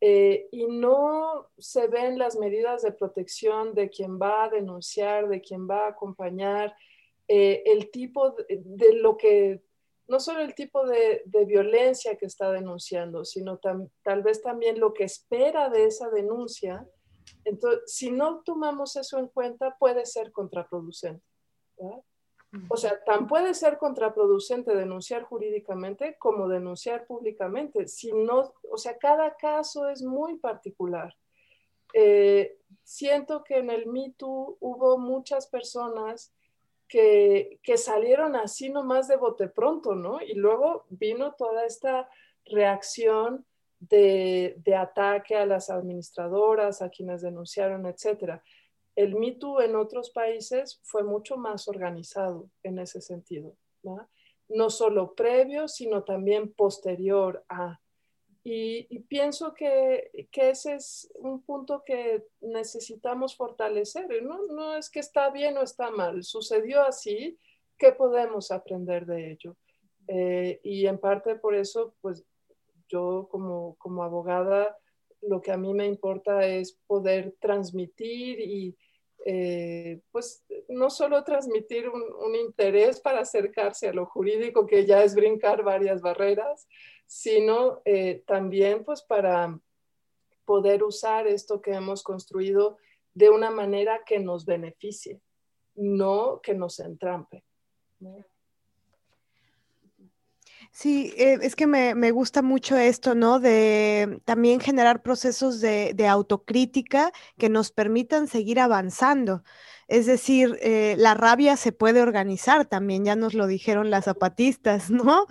[0.00, 5.42] eh, y no se ven las medidas de protección de quien va a denunciar, de
[5.42, 6.74] quien va a acompañar,
[7.28, 9.62] eh, el tipo de, lo que,
[10.08, 15.04] no solo el tipo de, violencia que está denunciando, sino tal vez también lo que
[15.04, 16.88] espera de esa denuncia.
[17.44, 21.24] Entonces, si no tomamos eso en cuenta, puede ser contraproducente.
[21.78, 22.02] ¿verdad?
[22.68, 27.86] O sea, tan puede ser contraproducente denunciar jurídicamente como denunciar públicamente.
[27.86, 31.16] Si no, o sea, cada caso es muy particular.
[31.94, 36.34] Eh, siento que en el Me hubo muchas personas
[36.88, 40.20] que, que, salieron así nomás de bote pronto, ¿no?
[40.20, 42.08] Y luego vino toda esta
[42.44, 43.46] reacción
[43.78, 48.42] de, de ataque a las administradoras, a quienes denunciaron, etcétera
[48.96, 54.08] el Me en otros países fue mucho más organizado en ese sentido, ¿no?
[54.68, 57.80] solo previo, sino también posterior a.
[58.42, 64.22] Y, pienso que, ese es un punto que necesitamos fortalecer.
[64.22, 64.46] ¿no?
[64.46, 67.38] no es que está bien o está mal, sucedió así,
[67.78, 69.56] ¿qué podemos aprender de ello?
[70.08, 72.24] Eh, y en parte por eso, pues
[72.88, 74.76] yo como, como abogada,
[75.22, 78.76] lo que a mí me importa es poder transmitir y,
[79.26, 85.14] eh, pues no solo transmitir un, interés para acercarse a lo jurídico, que ya es
[85.14, 86.66] brincar varias barreras,
[87.06, 89.58] sino eh, también pues para
[90.44, 92.78] poder usar esto que hemos construido
[93.14, 95.20] de una manera que nos beneficie,
[95.74, 97.44] no que nos entrampe.
[100.72, 103.40] Sí, eh, es que me, gusta mucho esto, ¿no?
[103.40, 109.42] De también generar procesos de, de autocrítica que nos permitan seguir avanzando.
[109.90, 114.88] Es decir, eh, la rabia se puede organizar también, ya nos lo dijeron las zapatistas,
[114.90, 115.26] ¿no?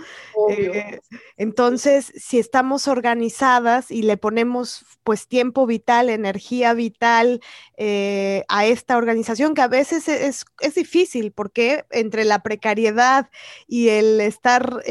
[0.49, 0.99] Eh,
[1.38, 7.39] entonces, si estamos organizadas y le ponemos pues tiempo vital, energía vital
[7.78, 13.30] eh, a esta organización, que a veces es, es, difícil porque entre la precariedad
[13.66, 14.84] y el estar...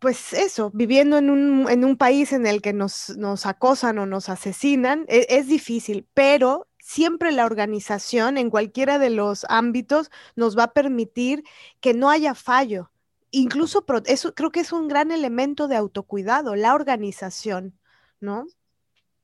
[0.00, 4.04] Pues eso, viviendo en un, en un, país en el que nos, nos acosan o
[4.04, 10.56] nos asesinan, e, es difícil, pero siempre la organización en cualquiera de los ámbitos nos
[10.56, 11.42] va a permitir
[11.80, 12.90] que no haya fallo.
[13.30, 17.78] Incluso eso creo que es un gran elemento de autocuidado, la organización,
[18.20, 18.46] ¿no?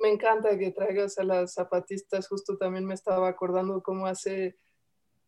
[0.00, 4.56] Me encanta que traigas a las zapatistas, justo también me estaba acordando cómo hace,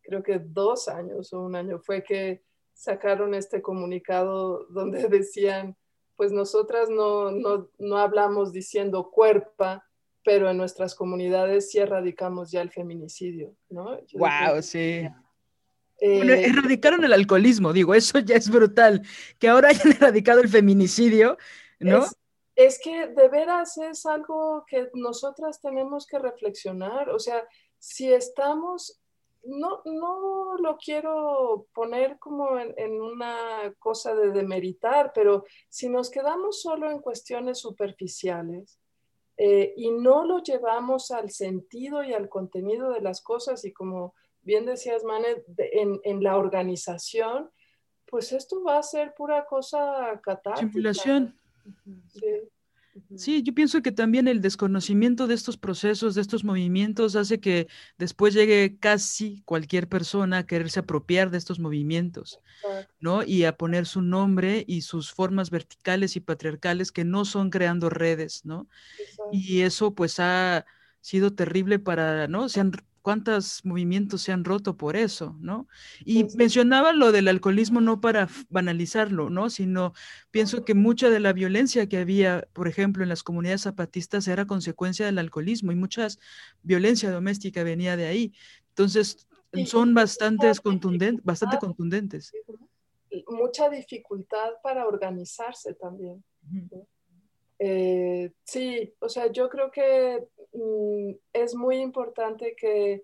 [0.01, 5.77] creo que dos años o un año fue que sacaron este comunicado donde decían,
[6.15, 9.85] pues nosotras no, no, no hablamos diciendo cuerpa,
[10.23, 13.99] pero en nuestras comunidades sí erradicamos ya el feminicidio, ¿no?
[14.13, 15.07] wow, sí.
[16.01, 19.01] bueno, eh, erradicaron el alcoholismo, digo, eso ya es brutal.
[19.39, 21.37] Que ahora hayan erradicado el feminicidio,
[21.79, 22.05] ¿no?
[22.55, 27.09] Es, que de veras es algo que nosotras tenemos que reflexionar.
[27.09, 27.43] O sea,
[27.79, 29.01] si estamos,
[29.43, 36.09] no, no lo quiero poner como en, en una cosa de demeritar, pero si nos
[36.09, 38.79] quedamos solo en cuestiones superficiales,
[39.37, 44.13] eh, y no lo llevamos al sentido y al contenido de las cosas y como
[44.41, 47.49] bien decías, Mane, en, en, la organización,
[48.05, 50.71] pues esto va a ser pura cosa catástrofe.
[50.71, 51.39] Simulación.
[52.09, 52.25] Sí.
[53.15, 57.67] Sí, yo pienso que también el desconocimiento de estos procesos, de estos movimientos, hace que
[57.97, 62.39] después llegue casi cualquier persona a quererse apropiar de estos movimientos,
[62.99, 63.23] ¿no?
[63.23, 67.89] Y a poner su nombre y sus formas verticales y patriarcales que no son creando
[67.89, 68.67] redes, ¿no?
[69.31, 70.65] Y eso pues ha
[71.01, 72.49] sido terrible para, ¿no?
[72.49, 72.71] Se han
[73.03, 75.67] cuántos movimientos se han roto por eso, ¿no?
[76.05, 79.49] Y mencionaba lo del alcoholismo no para banalizarlo, ¿no?
[79.49, 79.93] Sino
[80.31, 84.47] pienso que mucha de la violencia que había, por ejemplo, en las comunidades zapatistas era
[84.47, 86.07] consecuencia del alcoholismo y mucha
[86.63, 88.33] violencia doméstica venía de ahí.
[88.69, 89.27] Entonces,
[89.65, 92.31] son bastantes contundentes, bastante contundentes.
[93.27, 96.23] Mucha dificultad para organizarse también.
[97.59, 100.25] Eh, sí, o sea, yo creo que
[101.33, 103.03] es muy importante que,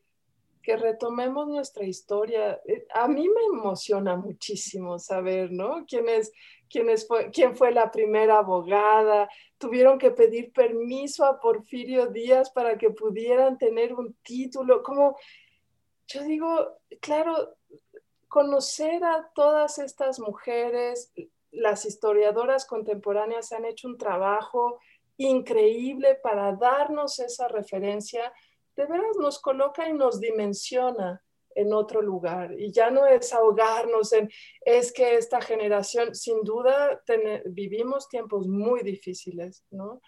[0.62, 2.62] que, retomemos nuestra historia.
[2.66, 5.86] Eh, a mí me emociona muchísimo saber, ¿no?
[5.88, 6.06] ¿Quién,
[6.70, 9.30] quién, fue, quién fue la primera abogada?
[9.58, 14.84] Tuvieron que pedir permiso a Porfirio Díaz para que pudieran tener un título.
[14.84, 15.18] Como,
[16.08, 17.56] yo digo, claro,
[18.28, 21.12] conocer a todas estas mujeres,
[21.52, 24.80] las historiadoras contemporáneas han hecho un trabajo
[25.20, 28.34] increíble para darnos esa referencia,
[28.76, 31.22] de veras nos coloca y nos dimensiona
[31.56, 32.54] en otro lugar.
[32.58, 34.30] Y ya no es ahogarnos en,
[34.62, 37.02] es que esta generación, sin duda,
[37.46, 40.02] vivimos tiempos muy difíciles, ¿no?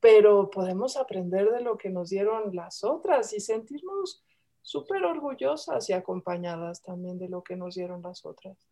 [0.00, 4.22] Pero podemos aprender de lo que nos dieron las otras y sentirnos
[4.60, 8.67] súper orgullosas y acompañadas también de lo que nos dieron las otras.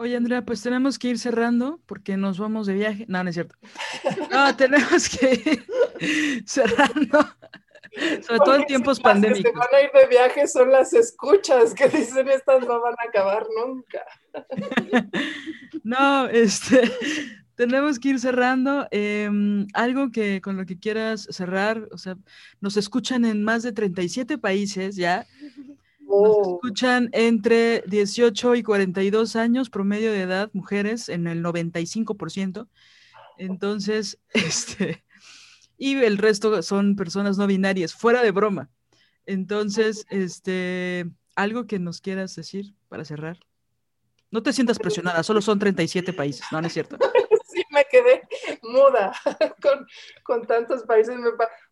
[0.00, 3.04] Oye, Andrea, pues tenemos que ir cerrando porque nos vamos de viaje.
[3.06, 3.54] No, no es cierto.
[4.30, 7.18] No, tenemos que ir cerrando.
[8.22, 9.44] Sobre todo en tiempos pandémicos.
[9.44, 12.80] Las que se van a ir de viaje son las escuchas que dicen estas no
[12.80, 14.02] van a acabar nunca.
[15.82, 16.90] No, este,
[17.54, 18.86] tenemos que ir cerrando.
[18.90, 22.16] Em, algo que con lo que quieras cerrar, o sea,
[22.60, 25.26] nos escuchan en más de 37 países ya.
[26.10, 26.54] Nos oh.
[26.56, 32.66] escuchan entre 18 y 42 años, promedio de edad, mujeres en el 95%.
[33.38, 35.04] Entonces, este,
[35.78, 38.70] y el resto son personas no binarias, fuera de broma.
[39.24, 43.38] Entonces, este, algo que nos quieras decir para cerrar.
[44.32, 46.98] No te sientas presionada, solo son 37 países, no, no es cierto.
[47.52, 48.22] Sí, me quedé
[48.62, 49.12] muda
[49.60, 49.84] con,
[50.22, 51.16] con tantos países.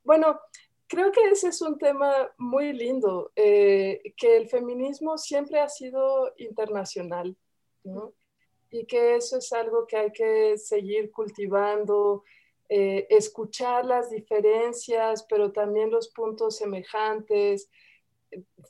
[0.03, 0.41] Bueno,
[0.89, 6.32] creo que ese es un tema muy lindo, eh, que el feminismo siempre ha sido
[6.39, 7.36] internacional,
[7.84, 8.14] ¿no?
[8.70, 12.24] Y que eso es algo que hay que seguir cultivando,
[12.70, 17.70] eh, escuchar las diferencias, pero también los puntos semejantes.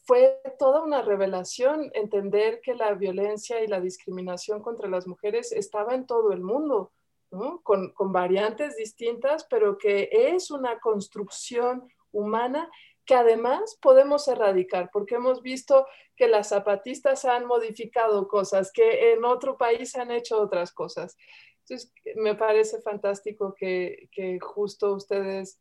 [0.04, 5.94] Fue toda una revelación entender que la violencia y la discriminación contra las mujeres estaba
[5.94, 6.92] en todo el mundo,
[7.30, 7.60] ¿no?
[7.62, 12.70] con, con variantes distintas, pero que es una construcción humana
[13.08, 19.24] que además podemos erradicar, porque hemos visto que las zapatistas han modificado cosas, que en
[19.24, 21.16] otro país han hecho otras cosas.
[21.60, 24.10] Entonces, me parece fantástico que,
[24.42, 25.58] justo ustedes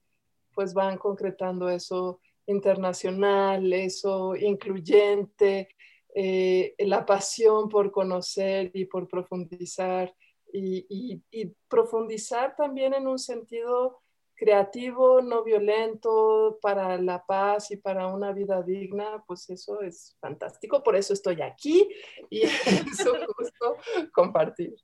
[0.53, 5.69] pues van concretando eso internacional, eso incluyente,
[6.15, 10.13] eh, la pasión por conocer y por profundizar
[10.51, 11.21] y
[11.69, 14.01] profundizar también en un sentido
[14.37, 20.83] creativo, no violento, para la paz y para una vida digna, pues eso es fantástico.
[20.83, 21.89] Por eso estoy aquí
[22.29, 23.77] y es un gusto
[24.13, 24.75] compartir.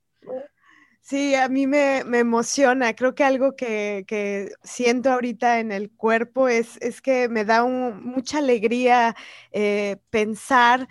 [1.02, 2.96] Sí, a mí me, emociona.
[2.96, 8.38] Creo que algo que, siento ahorita en el cuerpo es, es que me da mucha
[8.38, 9.14] alegría
[9.52, 10.88] eh, pensar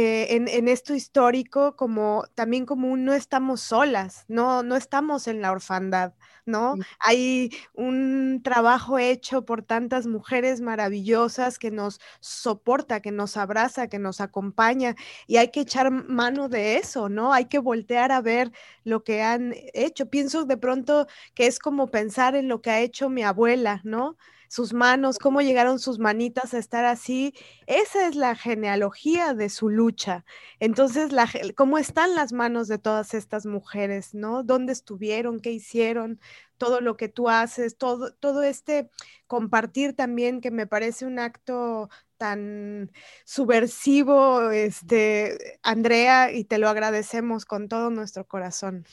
[0.00, 5.40] eh, en, esto histórico como también como un no estamos solas, no, no estamos en
[5.40, 6.12] la orfandad,
[6.46, 6.76] ¿no?
[7.00, 13.98] Hay un trabajo hecho por tantas mujeres maravillosas que nos soporta, que nos abraza, que
[13.98, 14.94] nos acompaña
[15.26, 17.32] y hay que echar mano de eso, ¿no?
[17.32, 18.52] Hay que voltear a ver
[18.84, 20.08] lo que han hecho.
[20.08, 24.16] Pienso de pronto que es como pensar en lo que ha hecho mi abuela, ¿no?
[24.48, 27.34] Sus manos, cómo llegaron sus manitas a estar así.
[27.66, 30.24] Esa es la genealogía de su lucha.
[30.58, 34.42] Entonces, la, ¿cómo están las manos de todas estas mujeres, no?
[34.42, 35.40] ¿Dónde estuvieron?
[35.40, 36.20] ¿Qué hicieron?
[36.56, 38.90] Todo lo que tú haces, todo, todo este
[39.26, 42.90] compartir también que me parece un acto tan
[43.24, 48.84] subversivo, este, Andrea, y te lo agradecemos con todo nuestro corazón.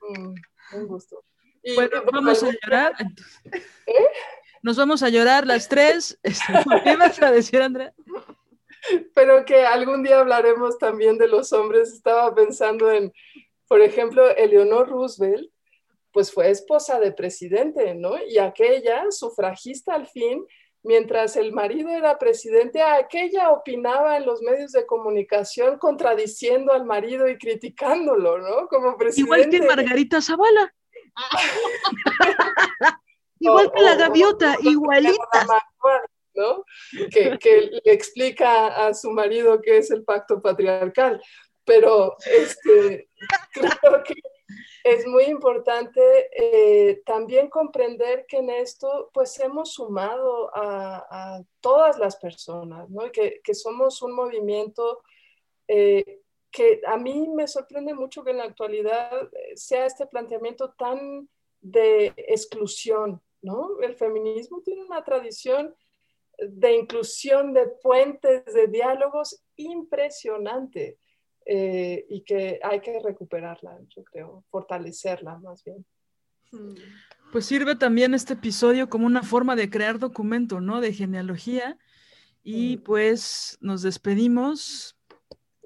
[0.00, 0.34] Mm,
[0.76, 1.24] un gusto.
[1.76, 2.92] bueno, vamos a llorar.
[3.86, 4.08] ¿Eh?
[4.64, 6.18] Nos vamos a llorar las tres.
[6.22, 7.92] Este, ¿Qué vas a decir, Andrea?
[9.14, 11.92] Pero que algún día hablaremos también de los hombres.
[11.92, 13.12] Estaba pensando en,
[13.68, 15.50] por ejemplo, Eleonor Roosevelt,
[16.12, 18.16] pues fue esposa de presidente, ¿no?
[18.26, 20.46] Y aquella, sufragista al fin,
[20.82, 27.28] mientras el marido era presidente, aquella opinaba en los medios de comunicación contradiciendo al marido
[27.28, 28.66] y criticándolo, ¿no?
[28.68, 29.20] Como presidente.
[29.20, 30.74] Igual que Margarita Zavala.
[33.44, 35.46] Igual que la gaviota, igualita.
[36.34, 36.64] ¿no?
[37.10, 41.22] Que, que, le explica a su marido qué es el pacto patriarcal.
[41.64, 43.08] Pero este,
[43.52, 44.14] creo que
[44.84, 52.16] es muy importante eh, también comprender que en esto pues hemos sumado a, todas las
[52.16, 53.10] personas, ¿no?
[53.10, 55.02] que, que somos un movimiento
[55.68, 59.10] eh, que a mí me sorprende mucho que en la actualidad
[59.54, 61.28] sea este planteamiento tan
[61.60, 63.80] de exclusión, ¿no?
[63.80, 65.74] El feminismo tiene una tradición
[66.38, 70.98] de inclusión de puentes, de diálogos impresionante.
[71.46, 75.84] Eh, y que hay que recuperarla, yo creo, fortalecerla más bien.
[77.32, 80.80] Pues sirve también este episodio como una forma de crear documento, ¿no?
[80.80, 81.78] De genealogía.
[82.42, 84.96] Y pues nos despedimos.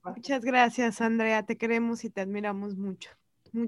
[0.02, 1.44] Muchas gracias, Andrea.
[1.44, 3.10] Te queremos y te admiramos mucho.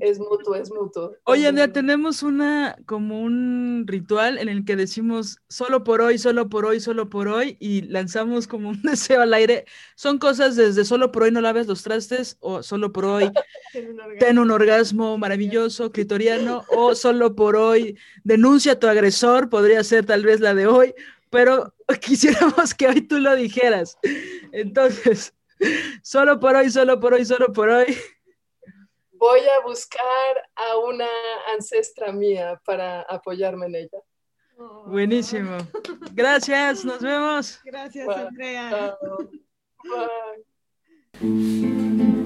[0.01, 1.17] Es mutuo, es mutuo.
[1.25, 6.49] Oye, Andrea, tenemos una como un ritual en el que decimos solo por hoy, solo
[6.49, 9.65] por hoy, solo por hoy y lanzamos como un deseo al aire.
[9.97, 13.31] Son cosas desde solo por hoy no laves los trastes o solo por hoy
[14.19, 20.07] ten un orgasmo maravilloso, clitoriano o solo por hoy denuncia a tu agresor, podría ser
[20.07, 20.95] tal vez la de hoy,
[21.31, 23.99] pero quisiéramos que hoy tú lo dijeras.
[24.53, 25.35] Entonces,
[26.03, 27.97] solo por hoy, solo por hoy, solo por hoy
[29.21, 31.07] voy a buscar a una
[31.55, 33.99] ancestra mía para apoyarme en ella.
[34.87, 35.59] Buenísimo.
[36.13, 37.61] Gracias, nos vemos.
[37.65, 38.97] Gracias, Andrea.
[41.21, 42.17] De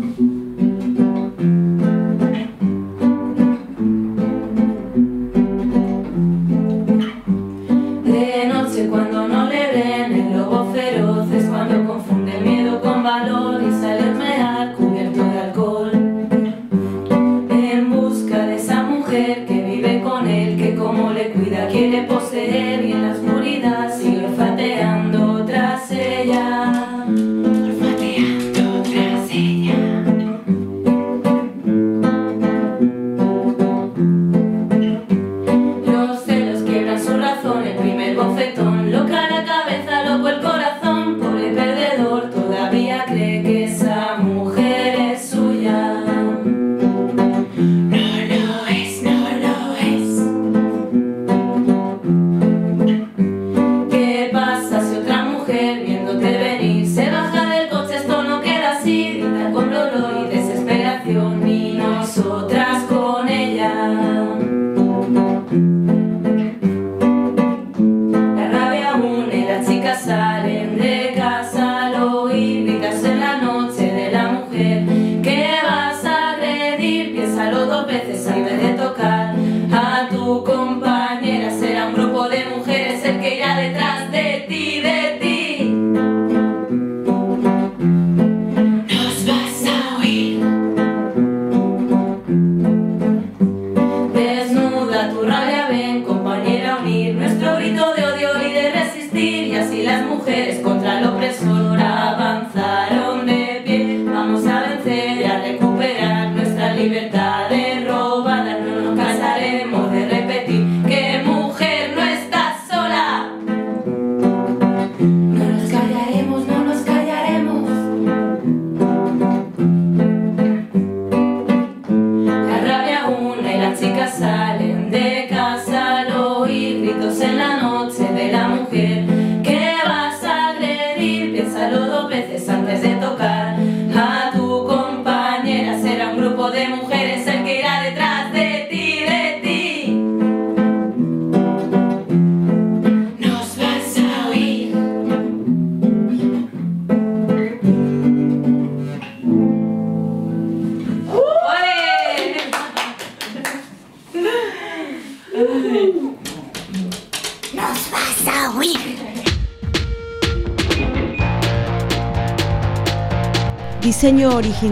[99.73, 101.54] y las mujeres contra el opresor